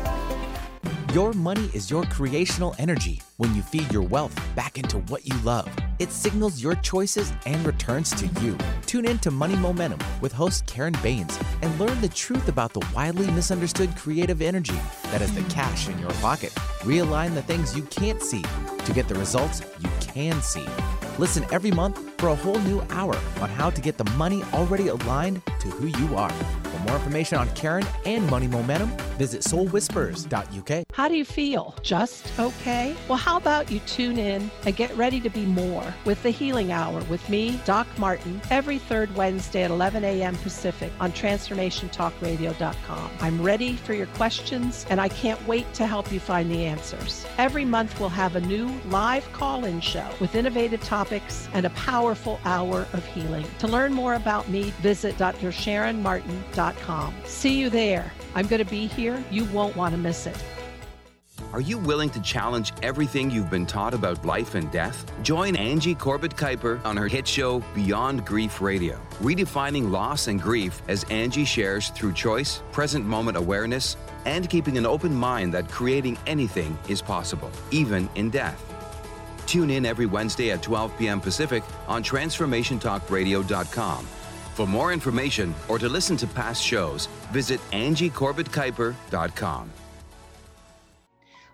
[1.12, 3.20] Your money is your creational energy.
[3.36, 7.64] When you feed your wealth back into what you love, it signals your choices and
[7.66, 8.56] returns to you.
[8.86, 12.86] Tune in to Money Momentum with host Karen Baines and learn the truth about the
[12.94, 16.52] widely misunderstood creative energy that is the cash in your pocket.
[16.80, 18.44] Realign the things you can't see
[18.84, 20.66] to get the results you can see.
[21.18, 24.88] Listen every month for a whole new hour on how to get the money already
[24.88, 26.30] aligned to who you are.
[26.30, 30.84] For more information on Karen and Money Momentum, visit soulwhispers.uk.
[30.92, 31.74] How do you feel?
[31.82, 32.96] Just okay?
[33.08, 36.72] Well, how about you tune in and get ready to be more with the Healing
[36.72, 40.36] Hour with me, Doc Martin, every third Wednesday at 11 a.m.
[40.36, 43.10] Pacific on TransformationTalkRadio.com.
[43.20, 47.26] I'm ready for your questions and I can't wait to help you find the answers.
[47.38, 51.70] Every month we'll have a new live call in show with innovative topics and a
[51.70, 53.46] powerful hour of healing.
[53.60, 57.14] To learn more about me, visit drsharonmartin.com.
[57.24, 58.12] See you there.
[58.34, 59.22] I'm going to be here.
[59.30, 60.36] You won't want to miss it.
[61.52, 65.10] Are you willing to challenge everything you've been taught about life and death?
[65.22, 70.82] Join Angie Corbett Kuiper on her hit show Beyond Grief Radio, redefining loss and grief
[70.88, 76.18] as Angie shares through choice, present moment awareness, and keeping an open mind that creating
[76.26, 78.60] anything is possible, even in death.
[79.46, 81.20] Tune in every Wednesday at 12 p.m.
[81.20, 84.06] Pacific on TransformationTalkRadio.com.
[84.54, 89.70] For more information or to listen to past shows, visit AngieCorbettKuiper.com.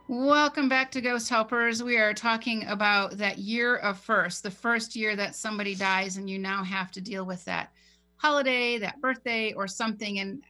[0.06, 1.82] Welcome back to Ghost Helpers.
[1.82, 6.28] We are talking about that year of first, the first year that somebody dies, and
[6.28, 7.72] you now have to deal with that
[8.16, 10.18] holiday, that birthday, or something.
[10.18, 10.42] And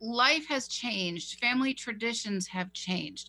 [0.00, 3.28] life has changed, family traditions have changed.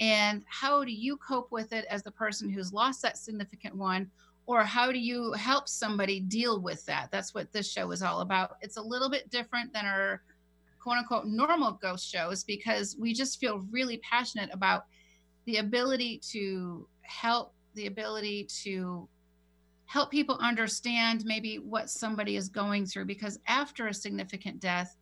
[0.00, 4.10] And how do you cope with it as the person who's lost that significant one?
[4.46, 7.10] Or how do you help somebody deal with that?
[7.10, 8.56] That's what this show is all about.
[8.60, 10.20] It's a little bit different than our
[10.84, 14.84] quote unquote normal ghost shows because we just feel really passionate about
[15.46, 19.08] the ability to help the ability to
[19.86, 24.96] help people understand maybe what somebody is going through because after a significant death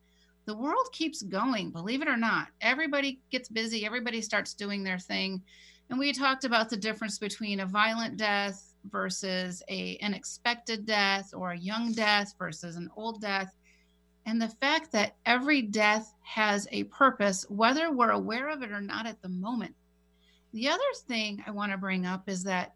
[0.45, 4.99] the world keeps going believe it or not everybody gets busy everybody starts doing their
[4.99, 5.41] thing
[5.89, 11.51] and we talked about the difference between a violent death versus a unexpected death or
[11.51, 13.55] a young death versus an old death
[14.25, 18.81] and the fact that every death has a purpose whether we're aware of it or
[18.81, 19.75] not at the moment
[20.53, 22.75] the other thing I want to bring up is that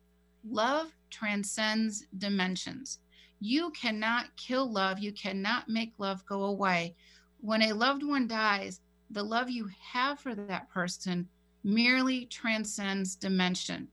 [0.49, 2.99] love transcends dimensions.
[3.39, 6.95] You cannot kill love, you cannot make love go away.
[7.39, 11.27] When a loved one dies, the love you have for that person
[11.63, 13.87] merely transcends dimension.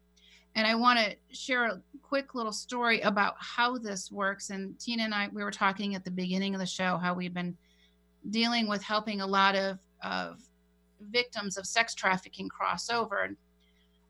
[0.54, 4.50] And I want to share a quick little story about how this works.
[4.50, 7.34] And Tina and I, we were talking at the beginning of the show how we've
[7.34, 7.56] been
[8.30, 10.40] dealing with helping a lot of, of
[11.00, 13.30] victims of sex trafficking cross over.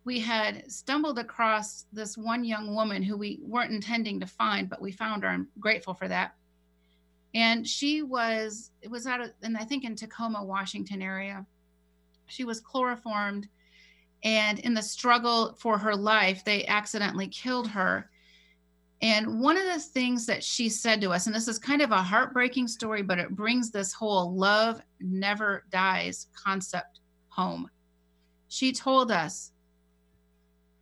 [0.04, 4.83] We had stumbled across this one young woman who we weren't intending to find, but
[4.83, 5.30] we found her.
[5.30, 6.35] I'm grateful for that.
[7.35, 11.46] And she was, it was out of, and I think in Tacoma, Washington area.
[12.26, 13.48] She was chloroformed
[14.24, 18.10] and in the struggle for her life they accidentally killed her.
[19.02, 21.92] And one of the things that she said to us and this is kind of
[21.92, 27.68] a heartbreaking story but it brings this whole love never dies concept home.
[28.48, 29.52] She told us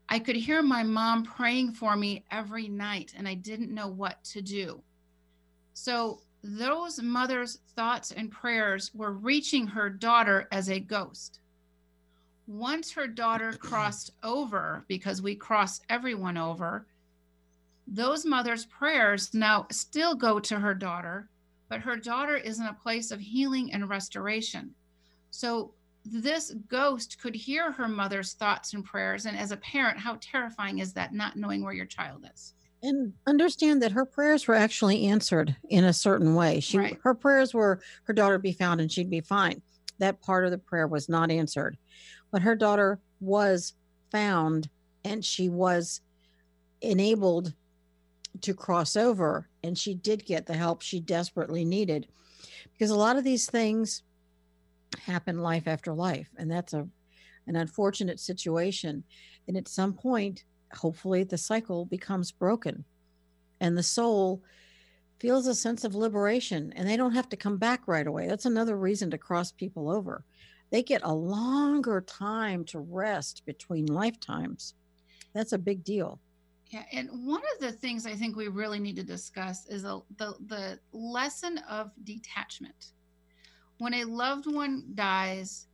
[0.09, 4.23] i could hear my mom praying for me every night and i didn't know what
[4.25, 4.81] to do.
[5.75, 11.41] So those mothers thoughts and prayers were reaching her daughter as a ghost
[12.47, 16.87] once her daughter crossed over, because we cross everyone over,
[17.87, 21.29] those mothers' prayers now still go to her daughter,
[21.69, 24.75] but her daughter is in a place of healing and restoration.
[25.31, 25.73] So
[26.05, 29.27] this ghost could hear her mother's thoughts and prayers.
[29.27, 32.55] And as a parent, how terrifying is that not knowing where your child is?
[32.83, 36.59] And understand that her prayers were actually answered in a certain way.
[36.59, 36.99] She right.
[37.05, 39.63] her prayers were her daughter be found and she'd be fine.
[39.99, 41.79] That part of the prayer was not answered
[42.33, 43.75] but her daughter was
[44.11, 44.69] found
[45.05, 46.01] and she was
[46.81, 47.53] enabled
[48.41, 52.09] to cross over and she did get the help she desperately needed.
[52.73, 54.03] Because a lot of these things
[55.05, 56.89] happen life after life and that's a
[57.49, 59.03] an unfortunate situation.
[59.49, 62.85] And at some point hopefully the cycle becomes broken
[63.61, 64.43] and the soul
[65.19, 68.27] feels a sense of liberation and they don't have to come back right away.
[68.27, 70.25] That's another reason to cross people over
[70.73, 74.75] they get a longer time to rest between lifetimes.
[75.35, 76.19] That's a big deal.
[76.71, 80.01] Yeah, and one of the things I think we really need to discuss is a,
[80.17, 82.93] the the lesson of detachment.
[83.77, 85.67] When a loved one dies,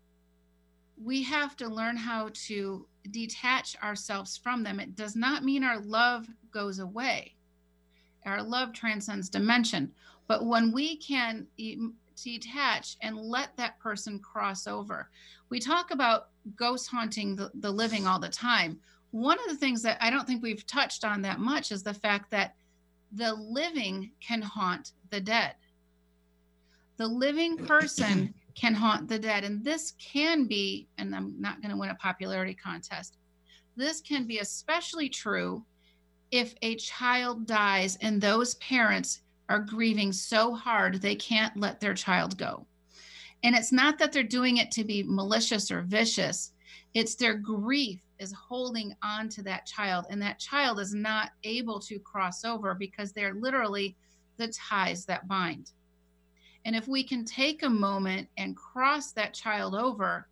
[1.00, 4.80] we have to learn how to detach ourselves from them.
[4.80, 7.36] It does not mean our love goes away.
[8.26, 9.92] Our love transcends dimension.
[10.26, 11.46] But when we can
[12.22, 15.10] detach and let that person cross over.
[15.50, 18.78] We talk about ghost haunting the, the living all the time.
[19.10, 21.94] One of the things that I don't think we've touched on that much is the
[21.94, 22.54] fact that
[23.12, 25.54] the living can haunt the dead.
[26.96, 29.44] The living person can haunt the dead.
[29.44, 33.16] And this can be, and I'm not going to win a popularity contest,
[33.76, 35.64] this can be especially true
[36.30, 41.94] if a child dies and those parents are grieving so hard they can't let their
[41.94, 42.66] child go.
[43.42, 46.52] And it's not that they're doing it to be malicious or vicious,
[46.94, 51.78] it's their grief is holding on to that child, and that child is not able
[51.80, 53.96] to cross over because they're literally
[54.38, 55.70] the ties that bind.
[56.64, 60.28] And if we can take a moment and cross that child over,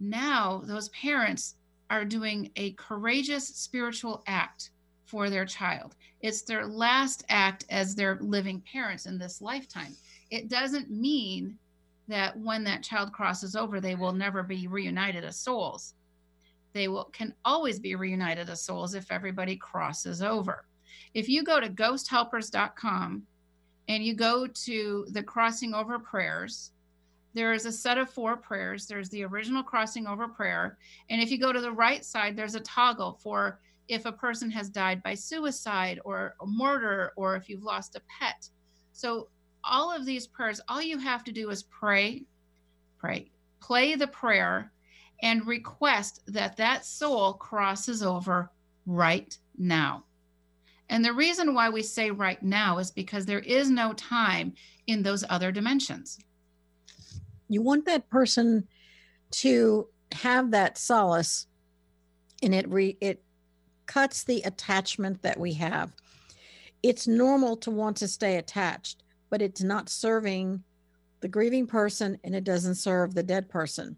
[0.00, 1.56] now those parents
[1.90, 4.70] are doing a courageous spiritual act
[5.04, 5.94] for their child.
[6.24, 9.94] It's their last act as their living parents in this lifetime.
[10.30, 11.58] It doesn't mean
[12.08, 15.92] that when that child crosses over, they will never be reunited as souls.
[16.72, 20.64] They will can always be reunited as souls if everybody crosses over.
[21.12, 23.26] If you go to ghosthelpers.com
[23.88, 26.70] and you go to the crossing over prayers,
[27.34, 28.86] there is a set of four prayers.
[28.86, 30.78] There's the original crossing over prayer.
[31.10, 34.50] And if you go to the right side, there's a toggle for if a person
[34.50, 38.48] has died by suicide or a murder or if you've lost a pet.
[38.92, 39.28] So,
[39.66, 42.24] all of these prayers, all you have to do is pray,
[42.98, 44.70] pray, play the prayer,
[45.22, 48.50] and request that that soul crosses over
[48.84, 50.04] right now.
[50.90, 54.52] And the reason why we say right now is because there is no time
[54.86, 56.18] in those other dimensions.
[57.48, 58.68] You want that person
[59.32, 61.46] to have that solace
[62.42, 63.23] and it re, it
[63.86, 65.92] cuts the attachment that we have.
[66.82, 70.62] It's normal to want to stay attached, but it's not serving
[71.20, 73.96] the grieving person and it doesn't serve the dead person.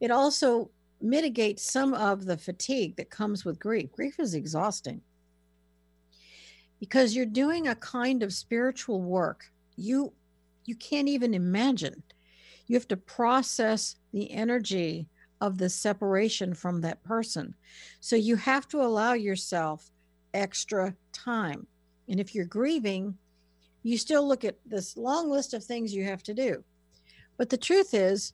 [0.00, 3.92] It also mitigates some of the fatigue that comes with grief.
[3.92, 5.00] Grief is exhausting
[6.80, 9.46] because you're doing a kind of spiritual work
[9.76, 10.12] you
[10.66, 12.02] you can't even imagine.
[12.66, 15.08] You have to process the energy
[15.46, 17.54] of the separation from that person.
[18.00, 19.90] So you have to allow yourself
[20.32, 21.66] extra time.
[22.08, 23.16] And if you're grieving,
[23.82, 26.64] you still look at this long list of things you have to do.
[27.38, 28.32] But the truth is,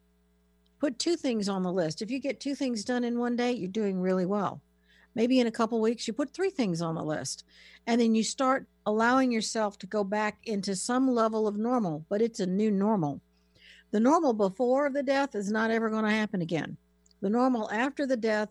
[0.78, 2.02] put two things on the list.
[2.02, 4.60] If you get two things done in one day, you're doing really well.
[5.14, 7.44] maybe in a couple weeks you put three things on the list
[7.86, 12.22] and then you start allowing yourself to go back into some level of normal but
[12.22, 13.20] it's a new normal
[13.90, 16.76] the normal before the death is not ever going to happen again
[17.20, 18.48] the normal after the death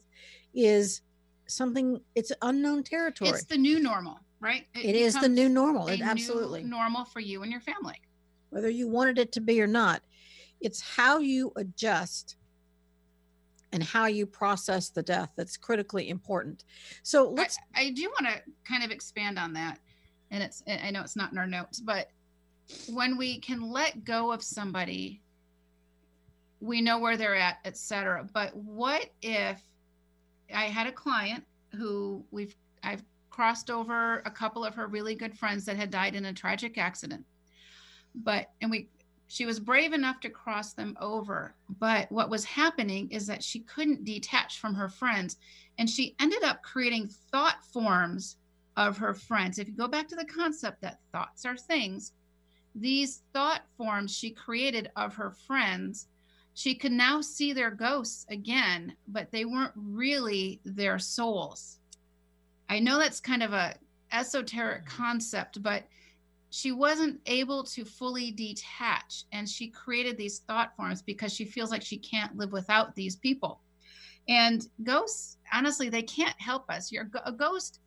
[0.53, 1.01] is
[1.47, 5.87] something it's unknown territory it's the new normal right it, it is the new normal
[5.87, 7.99] it absolutely normal for you and your family
[8.51, 10.01] whether you wanted it to be or not
[10.61, 12.35] it's how you adjust
[13.71, 16.63] and how you process the death that's critically important.
[17.03, 17.57] So let's.
[17.75, 19.79] I, I do want to kind of expand on that,
[20.31, 22.09] and it's I know it's not in our notes, but
[22.91, 25.21] when we can let go of somebody,
[26.59, 28.27] we know where they're at, etc.
[28.33, 29.61] But what if
[30.53, 31.43] I had a client
[31.75, 36.15] who we've I've crossed over a couple of her really good friends that had died
[36.15, 37.25] in a tragic accident,
[38.15, 38.89] but and we
[39.29, 41.53] she was brave enough to cross them over.
[41.79, 45.37] But what was happening is that she couldn't detach from her friends.
[45.77, 48.37] And she ended up creating thought forms
[48.75, 49.59] of her friends.
[49.59, 52.13] If you go back to the concept that thoughts are things,
[52.73, 56.07] these thought forms she created of her friends,
[56.59, 61.77] she could now see their ghosts again, but they weren't really their souls.
[62.67, 63.75] I know that's kind of a
[64.11, 65.85] esoteric concept, but
[66.49, 71.71] she wasn't able to fully detach and she created these thought forms because she feels
[71.71, 73.61] like she can't live without these people.
[74.27, 76.91] And ghosts honestly they can't help us.
[76.91, 77.79] You're a ghost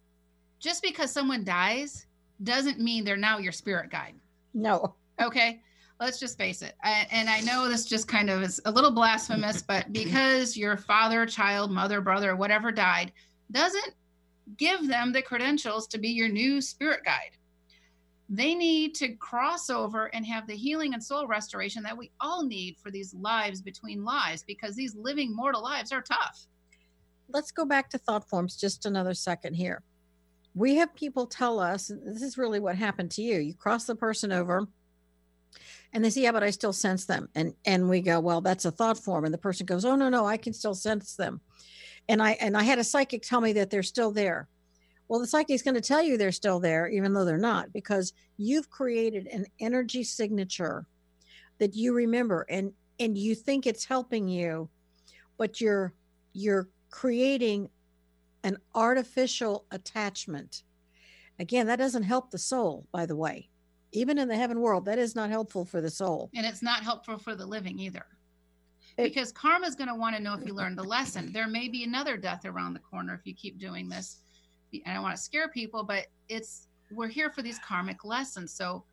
[0.61, 2.07] just because someone dies
[2.43, 4.15] doesn't mean they're now your spirit guide.
[4.55, 4.95] No.
[5.21, 5.61] Okay
[6.01, 8.91] let's just face it I, and i know this just kind of is a little
[8.91, 13.13] blasphemous but because your father child mother brother whatever died
[13.51, 13.95] doesn't
[14.57, 17.37] give them the credentials to be your new spirit guide
[18.35, 22.43] they need to cross over and have the healing and soul restoration that we all
[22.43, 26.47] need for these lives between lives because these living mortal lives are tough.
[27.29, 29.83] Let's go back to thought forms just another second here.
[30.55, 33.39] We have people tell us, this is really what happened to you.
[33.39, 34.67] You cross the person over
[35.93, 37.29] and they say, Yeah, but I still sense them.
[37.35, 39.25] And and we go, Well, that's a thought form.
[39.25, 41.41] And the person goes, Oh no, no, I can still sense them.
[42.09, 44.49] And I and I had a psychic tell me that they're still there.
[45.09, 47.73] Well, the psychic is going to tell you they're still there, even though they're not,
[47.73, 50.87] because you've created an energy signature
[51.59, 54.69] that you remember and and you think it's helping you,
[55.37, 55.93] but you're
[56.33, 57.69] you're creating
[58.45, 60.63] an artificial attachment.
[61.39, 63.49] Again, that doesn't help the soul, by the way.
[63.93, 66.31] Even in the heaven world, that is not helpful for the soul.
[66.35, 68.07] And it's not helpful for the living either.
[68.97, 71.33] Because karma is going to want to know if you learned the lesson.
[71.33, 74.19] There may be another death around the corner if you keep doing this
[74.73, 78.53] And I don't want to scare people, but it's we're here for these karmic lessons.
[78.53, 78.85] So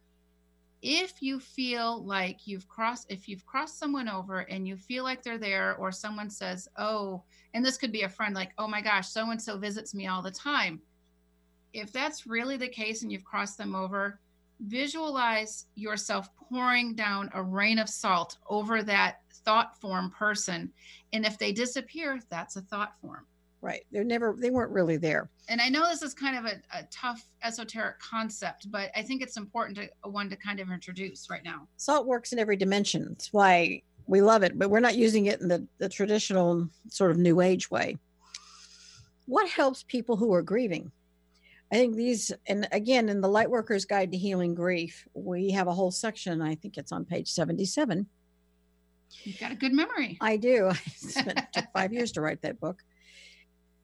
[0.81, 5.21] if you feel like you've crossed if you've crossed someone over and you feel like
[5.21, 7.21] they're there or someone says oh
[7.53, 10.07] and this could be a friend like oh my gosh so and so visits me
[10.07, 10.79] all the time
[11.73, 14.19] if that's really the case and you've crossed them over
[14.61, 20.71] visualize yourself pouring down a rain of salt over that thought form person
[21.13, 23.25] and if they disappear that's a thought form
[23.61, 23.81] Right.
[23.91, 25.29] They're never, they weren't really there.
[25.49, 29.21] And I know this is kind of a, a tough esoteric concept, but I think
[29.21, 31.67] it's important to one to kind of introduce right now.
[31.75, 33.07] Salt works in every dimension.
[33.09, 37.11] That's why we love it, but we're not using it in the, the traditional sort
[37.11, 37.97] of new age way.
[39.25, 40.91] What helps people who are grieving?
[41.71, 45.73] I think these, and again, in the Lightworker's Guide to Healing Grief, we have a
[45.73, 46.41] whole section.
[46.41, 48.07] I think it's on page 77.
[49.23, 50.17] You've got a good memory.
[50.21, 50.71] I do.
[51.01, 52.83] it took five years to write that book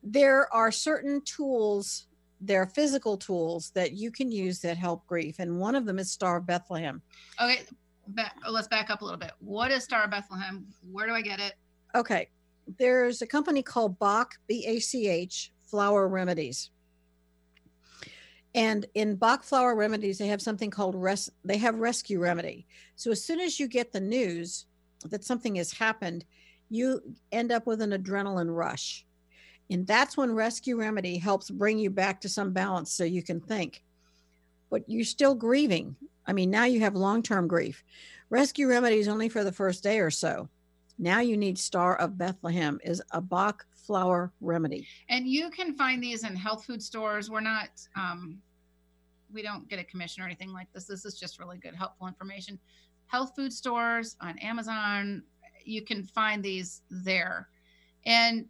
[0.06, 2.06] there are certain tools
[2.42, 5.98] there are physical tools that you can use that help grief and one of them
[5.98, 7.02] is star of bethlehem
[7.42, 7.64] okay
[8.10, 11.22] back, let's back up a little bit what is star of bethlehem where do i
[11.22, 11.54] get it
[11.96, 12.30] okay
[12.78, 16.70] there's a company called bach b-a-c-h flower remedies
[18.56, 23.12] and in bach flower remedies they have something called res they have rescue remedy so
[23.12, 24.66] as soon as you get the news
[25.06, 26.26] that something has happened
[26.70, 27.02] you
[27.32, 29.06] end up with an adrenaline rush
[29.70, 33.40] and that's when Rescue Remedy helps bring you back to some balance so you can
[33.40, 33.84] think.
[34.70, 35.96] But you're still grieving.
[36.28, 37.84] I mean, now you have long term grief.
[38.30, 40.50] Rescue Remedy is only for the first day or so.
[40.98, 44.88] Now you need Star of Bethlehem is a Bach flower remedy.
[45.10, 47.30] And you can find these in health food stores.
[47.30, 48.42] We're not, um,
[49.34, 50.86] we don't get a commission or anything like this.
[50.86, 52.60] This is just really good, helpful information.
[53.08, 55.24] Health food stores on Amazon,
[55.64, 57.50] you can find these there.
[58.06, 58.46] And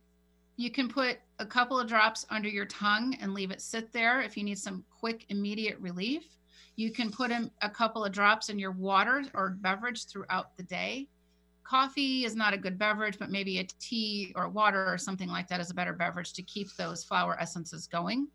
[0.57, 4.21] you can put a couple of drops under your tongue and leave it sit there
[4.21, 6.23] if you need some quick, immediate relief.
[6.77, 10.63] You can put in a couple of drops in your water or beverage throughout the
[10.63, 11.09] day.
[11.65, 15.47] coffee is not a good beverage, but maybe a tea or water or something like
[15.49, 18.27] that is a better beverage to keep those flower essences going.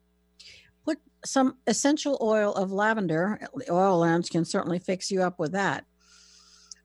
[0.85, 3.39] Put some essential oil of lavender.
[3.71, 5.85] Oil Lounge can certainly fix you up with that.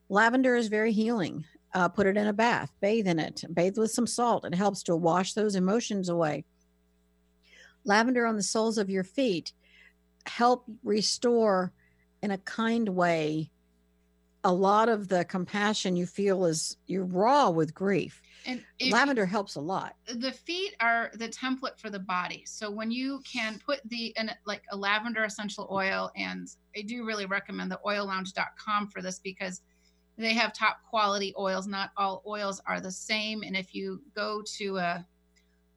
[0.10, 1.46] Lavender is very healing.
[1.74, 4.46] Uh, put it in a bath, bathe in it, bathe with some salt.
[4.46, 6.46] It helps to wash those emotions away.
[7.84, 9.52] Lavender on the soles of your feet
[10.26, 11.72] help restore
[12.22, 13.52] in a kind way
[14.46, 18.22] a lot of the compassion you feel is you're raw with grief.
[18.46, 19.96] And lavender helps a lot.
[20.08, 22.44] The feet are the template for the body.
[22.46, 27.06] So when you can put the in like a lavender essential oil, and I do
[27.06, 29.62] really recommend the oillounge.com for this because
[30.18, 31.68] they have top quality oils.
[31.68, 33.42] Not all oils are the same.
[33.44, 35.06] And if you go to a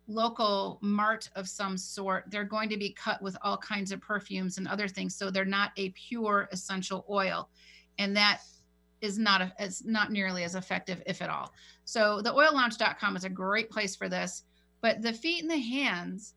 [0.07, 4.59] local mart of some sort, they're going to be cut with all kinds of perfumes
[4.59, 5.14] and other things.
[5.14, 7.49] So they're not a pure essential oil.
[7.99, 8.41] And that
[9.01, 11.53] is not a, as not nearly as effective if at all.
[11.84, 14.44] So the oillounge.com is a great place for this.
[14.80, 16.34] But the feet and the hands,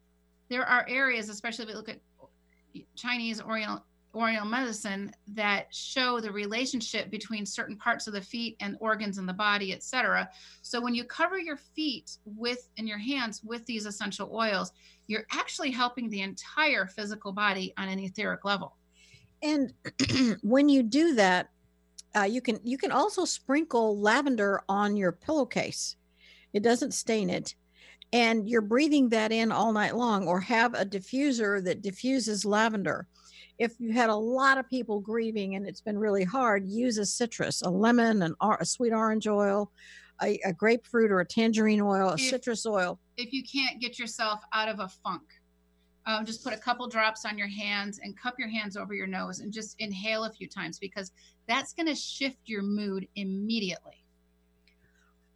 [0.50, 2.00] there are areas, especially if we look at
[2.96, 8.76] Chinese Oriental Oriental medicine, that show the relationship between certain parts of the feet and
[8.82, 10.30] organs in the body, etc.
[10.62, 14.74] So when you cover your feet with and your hands with these essential oils,
[15.08, 18.76] you're actually helping the entire physical body on an etheric level.
[19.42, 19.74] And
[20.42, 21.50] when you do that,
[22.16, 25.96] uh, you can you can also sprinkle lavender on your pillowcase.
[26.54, 27.56] It doesn't stain it,
[28.12, 30.28] and you're breathing that in all night long.
[30.28, 33.08] Or have a diffuser that diffuses lavender.
[33.58, 37.06] If you had a lot of people grieving and it's been really hard, use a
[37.06, 39.72] citrus, a lemon, and a sweet orange oil,
[40.24, 43.00] a, a grapefruit or a tangerine oil, a if, citrus oil.
[43.18, 45.22] If you can't get yourself out of a funk,
[46.08, 49.08] um, just put a couple drops on your hands and cup your hands over your
[49.08, 51.12] nose and just inhale a few times because
[51.52, 54.06] that's going to shift your mood immediately.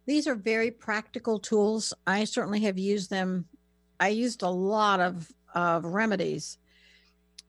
[0.06, 1.92] These are very practical tools.
[2.06, 3.44] I certainly have used them.
[4.00, 6.58] I used a lot of, of remedies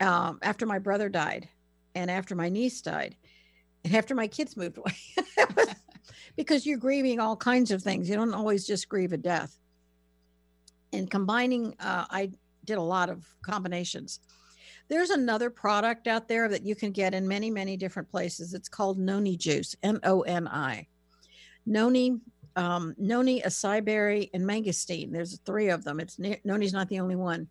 [0.02, 1.48] um, after my brother died
[1.96, 3.16] and after my niece died
[3.86, 4.96] and after my kids moved away
[6.36, 8.10] because you're grieving all kinds of things.
[8.10, 9.58] You don't always just grieve a death.
[10.92, 12.32] And combining, uh, I
[12.66, 14.20] did a lot of combinations.
[14.90, 18.54] There's another product out there that you can get in many, many different places.
[18.54, 20.88] It's called Noni juice, N O N I.
[21.66, 22.20] Noni,
[22.56, 25.12] um, Noni, acai berry, and mangosteen.
[25.12, 26.00] There's three of them.
[26.00, 27.48] It's Noni's not the only one.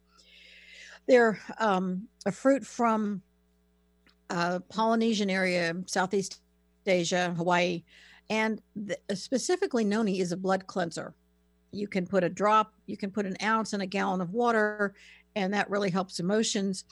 [1.06, 3.22] They're um, a fruit from
[4.30, 6.40] uh, Polynesian area, Southeast
[6.86, 7.84] Asia, Hawaii,
[8.30, 11.14] and the, specifically Noni is a blood cleanser
[11.76, 14.94] you can put a drop, you can put an ounce in a gallon of water,
[15.34, 16.84] and that really helps emotions.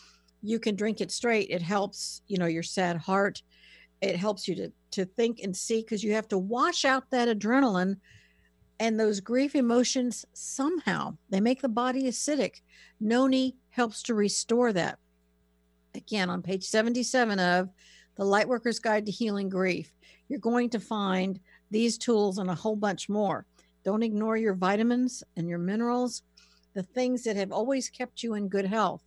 [0.45, 1.49] You can drink it straight.
[1.49, 3.43] It helps, you know, your sad heart.
[4.03, 7.29] It helps you to to think and see because you have to wash out that
[7.29, 7.97] adrenaline
[8.79, 11.17] and those grief emotions somehow.
[11.31, 12.61] They make the body acidic.
[13.01, 14.99] Noni helps to restore that.
[15.95, 17.71] Again, on page 77 of
[18.17, 19.93] the Lightworker's Guide to Healing Grief,
[20.29, 21.41] you're going to find
[21.71, 23.47] these tools and a whole bunch more.
[23.85, 26.23] Don't ignore your vitamins and your minerals,
[26.75, 29.03] the things that have always kept you in good health.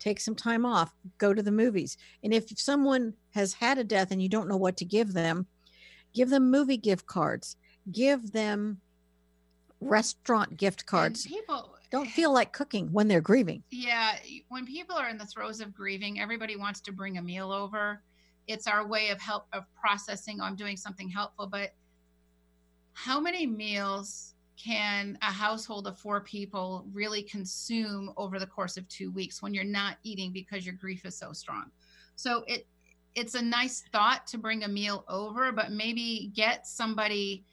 [0.00, 1.96] Take some time off, go to the movies.
[2.24, 5.46] And if someone has had a death and you don't know what to give them,
[6.12, 7.56] give them movie gift cards,
[7.92, 8.80] give them
[9.80, 11.24] restaurant gift cards.
[11.24, 13.62] And people don't feel like cooking when they're grieving.
[13.70, 14.16] Yeah,
[14.48, 18.02] when people are in the throes of grieving, everybody wants to bring a meal over.
[18.46, 20.38] It's our way of help of processing.
[20.40, 21.74] Oh, I'm doing something helpful, but
[22.94, 28.86] how many meals can a household of four people really consume over the course of
[28.88, 31.70] two weeks when you're not eating because your grief is so strong?
[32.16, 32.66] So it
[33.14, 37.44] it's a nice thought to bring a meal over but maybe get somebody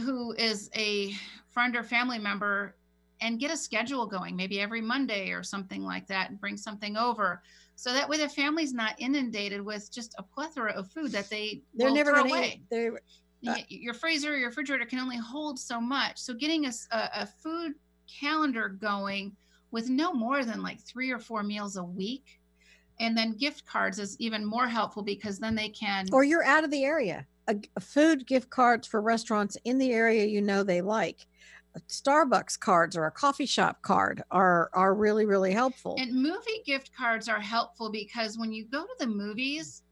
[0.00, 1.12] who is a
[1.48, 2.74] friend or family member
[3.20, 6.96] and get a schedule going maybe every monday or something like that and bring something
[6.96, 7.42] over
[7.76, 11.62] so that way the family's not inundated with just a plethora of food that they
[11.74, 12.62] they're never going to eat.
[12.70, 12.98] they're
[13.46, 16.18] uh, your freezer, your refrigerator can only hold so much.
[16.18, 17.74] So getting a, a, food
[18.20, 19.36] calendar going
[19.70, 22.40] with no more than like three or four meals a week,
[23.00, 26.06] and then gift cards is even more helpful because then they can.
[26.12, 27.26] Or you're out of the area.
[27.48, 31.26] A, a food gift cards for restaurants in the area you know they like.
[31.88, 35.96] Starbucks cards or a coffee shop card are are really really helpful.
[35.98, 39.82] And movie gift cards are helpful because when you go to the movies,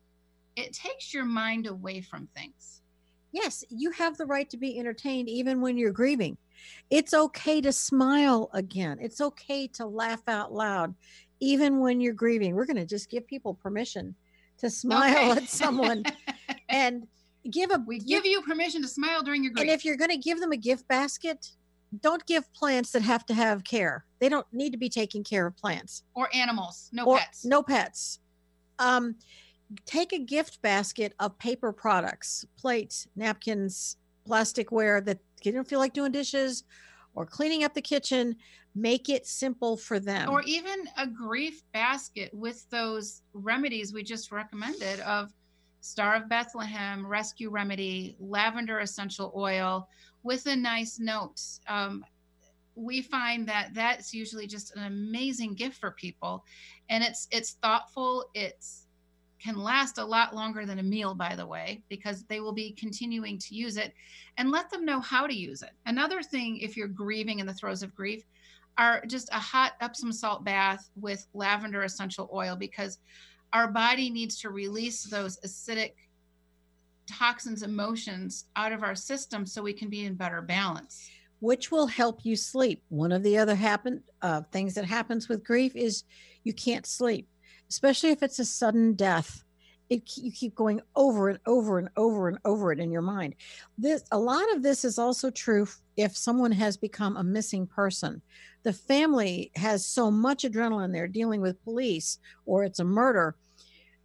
[0.55, 2.82] it takes your mind away from things
[3.33, 6.37] yes, you have the right to be entertained even when you're grieving.
[6.91, 8.99] It's okay to smile again.
[9.01, 10.95] It's okay to laugh out loud
[11.41, 12.55] even when you're grieving.
[12.55, 14.14] We're going to just give people permission
[14.59, 15.43] to smile okay.
[15.43, 16.05] at someone.
[16.68, 17.07] and
[17.51, 19.62] give a we give you permission to smile during your grief.
[19.62, 21.51] and if you're going to give them a gift basket
[22.01, 25.47] don't give plants that have to have care they don't need to be taking care
[25.47, 28.20] of plants or animals no or pets no pets
[28.78, 29.16] um
[29.87, 33.97] take a gift basket of paper products plates napkins
[34.29, 36.64] plasticware that you don't feel like doing dishes
[37.14, 38.35] or cleaning up the kitchen
[38.75, 44.33] make it simple for them or even a grief basket with those remedies we just
[44.33, 45.33] recommended of
[45.83, 49.89] Star of Bethlehem, Rescue Remedy, Lavender Essential Oil
[50.23, 51.41] with a nice note.
[51.66, 52.05] Um,
[52.75, 56.43] we find that that's usually just an amazing gift for people
[56.89, 58.82] and it's it's thoughtful it's
[59.43, 62.72] can last a lot longer than a meal by the way because they will be
[62.72, 63.93] continuing to use it
[64.38, 67.55] and let them know how to use it another thing if you're grieving in the
[67.55, 68.24] throes of grief
[68.78, 72.99] are just a hot epsom salt bath with lavender essential oil because
[73.53, 75.93] our body needs to release those acidic
[77.07, 81.11] toxins, emotions out of our system so we can be in better balance.
[81.40, 82.82] Which will help you sleep.
[82.88, 86.05] One of the other happen uh, things that happens with grief is
[86.45, 87.28] you can't sleep,
[87.73, 89.45] especially if it's a sudden death.
[89.89, 93.35] It, you keep going over and over and over and over it in your mind.
[93.79, 95.66] This a lot of this is also true
[95.97, 98.23] if someone has become a missing person.
[98.62, 103.37] The family has so much adrenaline they're dealing with police or it's a murder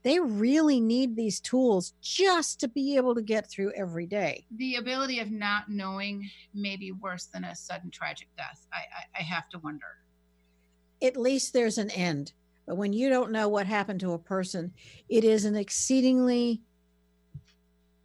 [0.03, 4.45] they really need these tools just to be able to get through every day.
[4.55, 8.65] The ability of not knowing may be worse than a sudden tragic death.
[8.71, 9.97] I, I, I have to wonder.
[11.01, 12.31] At least there's an end.
[12.67, 14.73] But when you don't know what happened to a person,
[15.07, 16.61] it is an exceedingly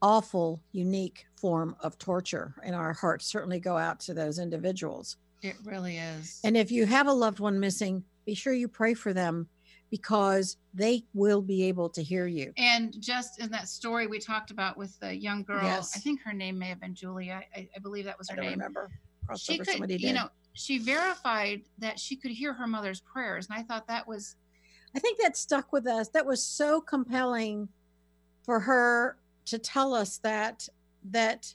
[0.00, 2.54] awful, unique form of torture.
[2.62, 5.16] And our hearts certainly go out to those individuals.
[5.42, 6.40] It really is.
[6.44, 9.48] And if you have a loved one missing, be sure you pray for them
[9.90, 12.52] because they will be able to hear you.
[12.56, 15.96] And just in that story we talked about with the young girl, yes.
[15.96, 17.42] I think her name may have been Julia.
[17.54, 18.52] I, I believe that was her I name.
[18.52, 18.90] remember.
[19.36, 23.62] she could, you know, she verified that she could hear her mother's prayers, and I
[23.62, 24.36] thought that was.
[24.94, 26.08] I think that stuck with us.
[26.08, 27.68] That was so compelling
[28.44, 29.16] for her
[29.46, 30.68] to tell us that
[31.10, 31.54] that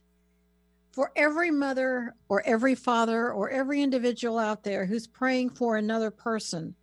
[0.91, 6.09] for every mother or every father or every individual out there who's praying for another
[6.09, 6.75] person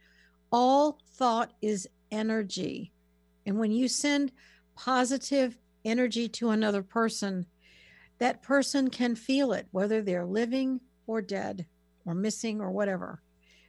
[0.52, 2.92] all thought is energy.
[3.44, 4.30] And when you send
[4.76, 7.44] positive energy to another person,
[8.18, 11.66] that person can feel it, whether they're living or dead
[12.07, 13.20] or missing or whatever.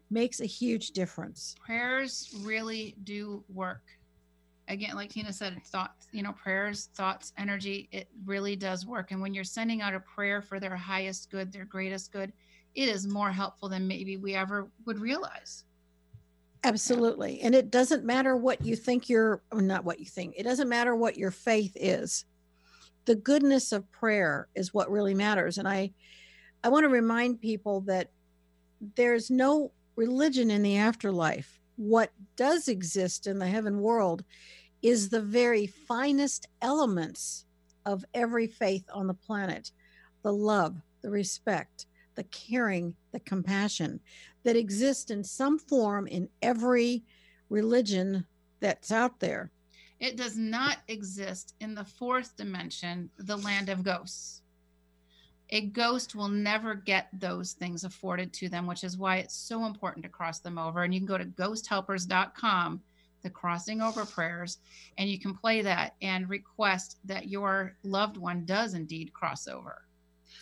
[0.09, 1.55] Makes a huge difference.
[1.65, 3.81] Prayers really do work.
[4.67, 9.11] Again, like Tina said, thoughts, you know, prayers, thoughts, energy, it really does work.
[9.11, 12.33] And when you're sending out a prayer for their highest good, their greatest good,
[12.73, 15.65] it is more helpful than maybe we ever would realize.
[16.63, 17.41] Absolutely.
[17.41, 20.33] And it doesn't matter what you think your oh, not what you think.
[20.35, 22.25] It doesn't matter what your faith is.
[23.05, 25.59] The goodness of prayer is what really matters.
[25.59, 25.91] And I
[26.63, 28.09] I want to remind people that
[28.95, 31.59] there's no religion in the afterlife.
[31.77, 34.23] What does exist in the heaven world
[34.81, 37.45] is the very finest elements
[37.85, 39.71] of every faith on the planet
[40.21, 41.85] the love, the respect,
[42.15, 43.99] the caring, the compassion
[44.43, 47.03] that exist in some form in every
[47.49, 48.25] religion
[48.59, 49.51] that's out there.
[49.99, 54.41] It does not exist in the fourth dimension, the land of ghosts.
[55.51, 59.65] A ghost will never get those things afforded to them, which is why it's so
[59.65, 60.83] important to cross them over.
[60.83, 62.81] And you can go to ghosthelpers.com,
[63.21, 64.57] the crossing over prayers,
[64.97, 69.83] and you can play that and request that your loved one does indeed cross over.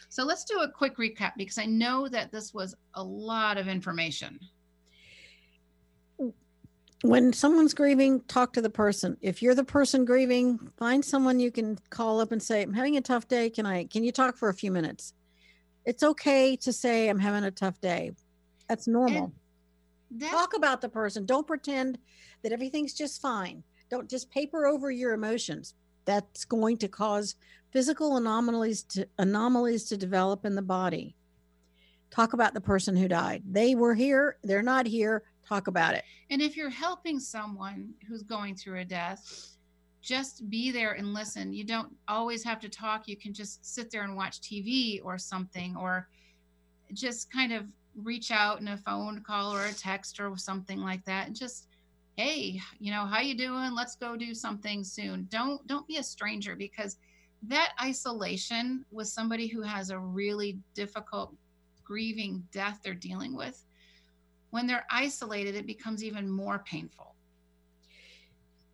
[0.09, 3.67] So let's do a quick recap because I know that this was a lot of
[3.67, 4.39] information.
[7.03, 9.17] When someone's grieving, talk to the person.
[9.19, 12.95] If you're the person grieving, find someone you can call up and say, "I'm having
[12.95, 13.49] a tough day.
[13.49, 15.13] Can I can you talk for a few minutes?"
[15.83, 18.13] It's okay to say, "I'm having a tough day."
[18.69, 19.33] That's normal.
[20.17, 21.25] Talk about the person.
[21.25, 21.99] Don't pretend
[22.41, 23.65] that everything's just fine.
[23.89, 25.73] Don't just paper over your emotions.
[26.05, 27.35] That's going to cause
[27.71, 31.17] physical anomalies to anomalies to develop in the body
[32.11, 36.03] talk about the person who died they were here they're not here talk about it.
[36.29, 39.53] And if you're helping someone who's going through a death
[40.03, 41.53] just be there and listen.
[41.53, 43.07] You don't always have to talk.
[43.07, 46.09] You can just sit there and watch tv or something or
[46.91, 47.65] just kind of
[47.95, 51.67] reach out in a phone call or a text or something like that and just
[52.15, 53.73] hey you know how you doing?
[53.73, 55.27] Let's go do something soon.
[55.31, 56.97] Don't don't be a stranger because
[57.43, 61.33] that isolation with somebody who has a really difficult
[61.83, 63.63] grieving death they're dealing with,
[64.53, 67.15] when they're isolated, it becomes even more painful.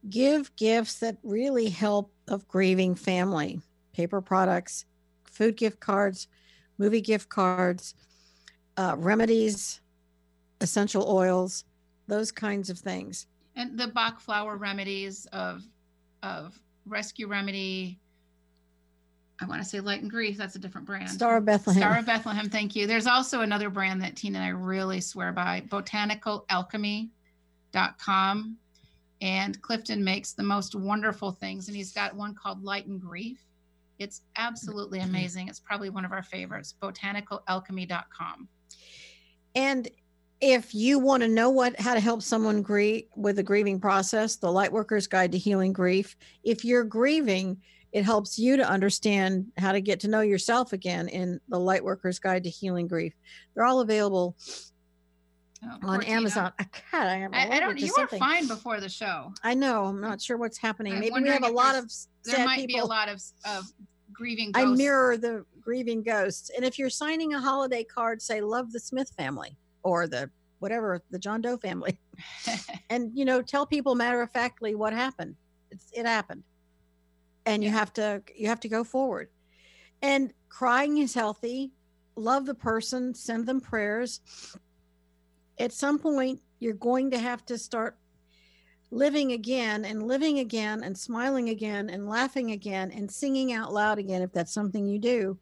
[0.09, 3.61] Give gifts that really help a grieving family.
[3.93, 4.85] paper products,
[5.23, 6.27] food gift cards,
[6.77, 7.95] movie gift cards,
[8.75, 9.79] uh, remedies,
[10.59, 11.63] essential oils,
[12.07, 13.25] those kinds of things.
[13.55, 15.63] And the Bach flower remedies of
[16.23, 17.99] of Rescue Remedy.
[19.41, 20.37] I want to say Light and Grief.
[20.37, 21.09] That's a different brand.
[21.09, 21.81] Star of Bethlehem.
[21.81, 22.49] Star of Bethlehem.
[22.49, 22.85] Thank you.
[22.87, 25.63] There's also another brand that Tina and I really swear by,
[27.73, 28.57] botanicalalchemy.com.
[29.21, 31.67] And Clifton makes the most wonderful things.
[31.67, 33.39] And he's got one called Light and Grief.
[33.97, 35.09] It's absolutely Mm-hmm.
[35.09, 35.47] amazing.
[35.49, 38.47] It's probably one of our favorites, botanicalalchemy.com.
[39.55, 39.89] And
[40.41, 44.37] if you want to know what how to help someone grieve with the grieving process,
[44.37, 47.57] the Lightworker's Guide to Healing Grief, if you're grieving,
[47.91, 52.19] it helps you to understand how to get to know yourself again in the Lightworker's
[52.19, 53.13] Guide to Healing Grief.
[53.55, 54.35] They're all available
[55.61, 56.03] Oh, on.
[56.03, 56.53] Amazon.
[56.57, 57.77] I, God, I, am I, I don't.
[57.77, 58.19] You were something.
[58.19, 59.33] fine before the show.
[59.43, 59.85] I know.
[59.85, 60.93] I'm not sure what's happening.
[60.93, 61.91] I'm Maybe we have a lot of
[62.23, 62.75] There might people.
[62.75, 63.65] be a lot of of
[64.13, 64.51] grieving.
[64.55, 66.49] I mirror the grieving ghosts.
[66.55, 70.29] And if you're signing a holiday card, say love the Smith family or the
[70.59, 71.99] whatever, the John Doe family.
[72.89, 75.35] and you know, tell people matter of factly what happened.
[75.71, 76.43] It's, it happened.
[77.49, 79.29] And you have to you have to go forward.
[80.03, 81.71] And crying is healthy.
[82.15, 84.21] Love the person, send them prayers.
[85.57, 87.97] At some point, you're going to have to start
[88.91, 93.97] living again and living again and smiling again and laughing again and singing out loud
[93.97, 95.37] again if that's something you do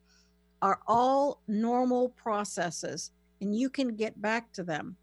[0.61, 4.97] are all normal processes and you can get back to them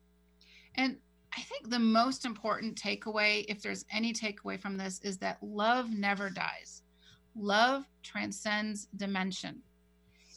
[0.75, 0.99] And
[1.37, 5.91] I think the most important takeaway, if there's any takeaway from this, is that love
[5.91, 6.84] never dies.
[7.37, 9.61] Love transcends dimension.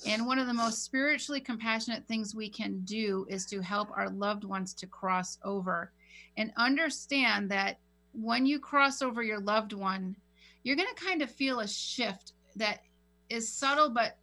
[0.05, 4.09] And one of the most spiritually compassionate things we can do is to help our
[4.09, 5.91] loved ones to cross over
[6.37, 7.79] and understand that
[8.13, 10.15] when you cross over your loved one,
[10.63, 12.81] you're going to kind of feel a shift that
[13.29, 14.17] is subtle, but,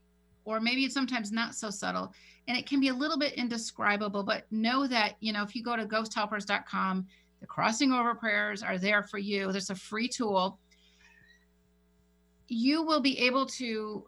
[0.44, 2.12] or maybe sometimes not so subtle
[2.46, 5.62] and it can be a little bit indescribable but know that you know if you
[5.62, 7.06] go to ghosthelpers.com
[7.40, 10.58] the crossing over prayers are there for you there's a free tool
[12.48, 14.06] you will be able to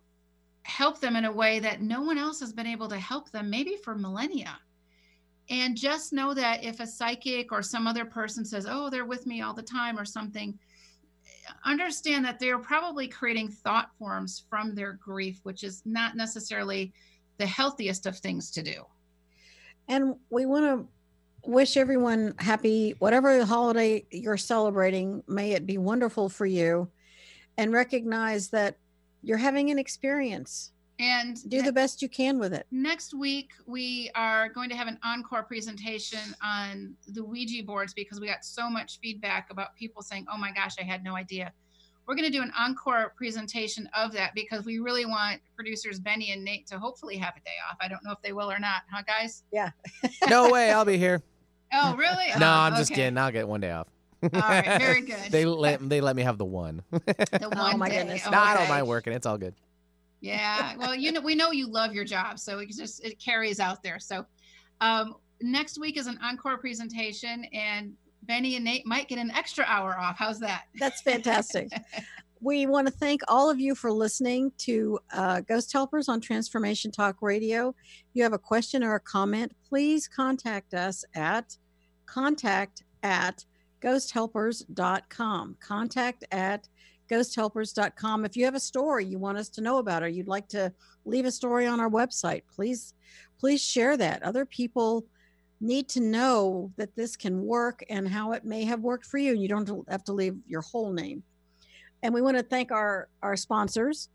[0.63, 3.49] help them in a way that no one else has been able to help them
[3.49, 4.59] maybe for millennia
[5.49, 9.27] and just know that if a psychic or some other person says oh they're with
[9.27, 10.59] me all the time or something
[11.65, 16.93] understand that they're probably creating thought forms from their grief which is not necessarily
[17.39, 18.83] the healthiest of things to do.
[19.89, 26.29] and we want to wish everyone happy whatever holiday you're celebrating may it be wonderful
[26.29, 26.91] for you
[27.59, 28.77] and recognize that
[29.23, 34.11] you're having an experience And do the best you can with it next week we
[34.15, 38.71] are going to have an encore presentation on the Ouija boards because we got so
[38.71, 41.53] much feedback about people saying, "Oh my gosh, I had no idea."
[42.07, 46.31] We're going to do an encore presentation of that because we really want producers Benny
[46.31, 47.77] and Nate to hopefully have a day off.
[47.81, 49.43] I don't know if they will or not, huh, guys?
[49.53, 49.71] Yeah.
[50.31, 51.21] no way, I'll be here.
[51.73, 52.27] Oh, really?
[52.39, 53.03] No, Oh, I'm just okay.
[53.03, 53.19] kidding.
[53.19, 53.89] I'll get one day off.
[54.23, 55.31] All right, very good.
[55.31, 56.83] they let they let me have the one.
[56.91, 57.99] The Oh, one my day.
[57.99, 58.25] goodness.
[58.31, 58.73] No, I don't Okay.
[58.73, 59.13] mind working.
[59.13, 59.55] It's all good.
[60.21, 60.77] Yeah.
[60.77, 63.83] Well, you know, we know you love your job, so it just it carries out
[63.83, 63.99] there.
[63.99, 64.25] So,
[64.81, 67.93] um, next week is an encore presentation, and
[68.23, 70.17] Benny and Nate might get an extra hour off.
[70.19, 70.65] How's that?
[70.81, 71.69] That's fantastic.
[72.41, 76.91] we want to thank all of you for listening to uh, Ghost Helpers on Transformation
[76.91, 77.69] Talk Radio.
[77.69, 81.57] If you have a question or a comment, please contact us at
[82.07, 83.45] contact at
[83.83, 85.57] ghosthelpers.com.
[85.61, 86.69] Contact at
[87.11, 88.25] ghosthelpers.com.
[88.25, 90.73] If you have a story you want us to know about or you'd like to
[91.05, 92.95] leave a story on our website, please
[93.39, 94.23] please share that.
[94.23, 95.07] Other people
[95.61, 99.33] need to know that this can work and how it may have worked for you.
[99.33, 101.23] And you don't have to leave your whole name.
[102.03, 104.09] And we want to thank our our sponsors.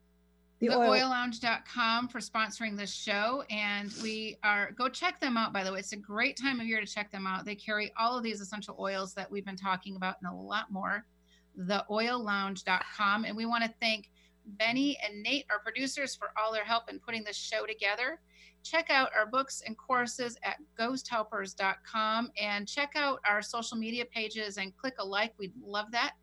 [0.62, 3.44] The The oil, oillounge.com for sponsoring this show.
[3.50, 5.80] And we are, go check them out, by the way.
[5.80, 7.46] It's a great time of year to check them out.
[7.46, 10.72] They carry all of these essential oils that we've been talking about and a lot
[10.72, 11.08] more.
[11.56, 13.26] the Theoillounge.com.
[13.26, 14.12] And we want to thank
[14.46, 18.20] Benny and Nate, our producers, for all their help in putting this show together.
[18.64, 24.58] Check out our books and courses at ghosthelpers.com and check out our social media pages
[24.58, 25.34] and click a like.
[25.40, 26.14] We'd love that.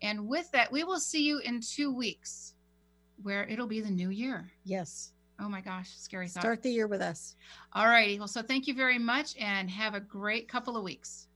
[0.00, 2.53] And with that, we will see you in two weeks
[3.22, 4.50] where it'll be the new year.
[4.64, 5.10] yes.
[5.40, 6.42] Oh my gosh, scary thought.
[6.42, 7.34] Start the year with us.
[7.72, 8.20] All righty.
[8.20, 11.26] Well, so thank you very much and have a great couple of weeks.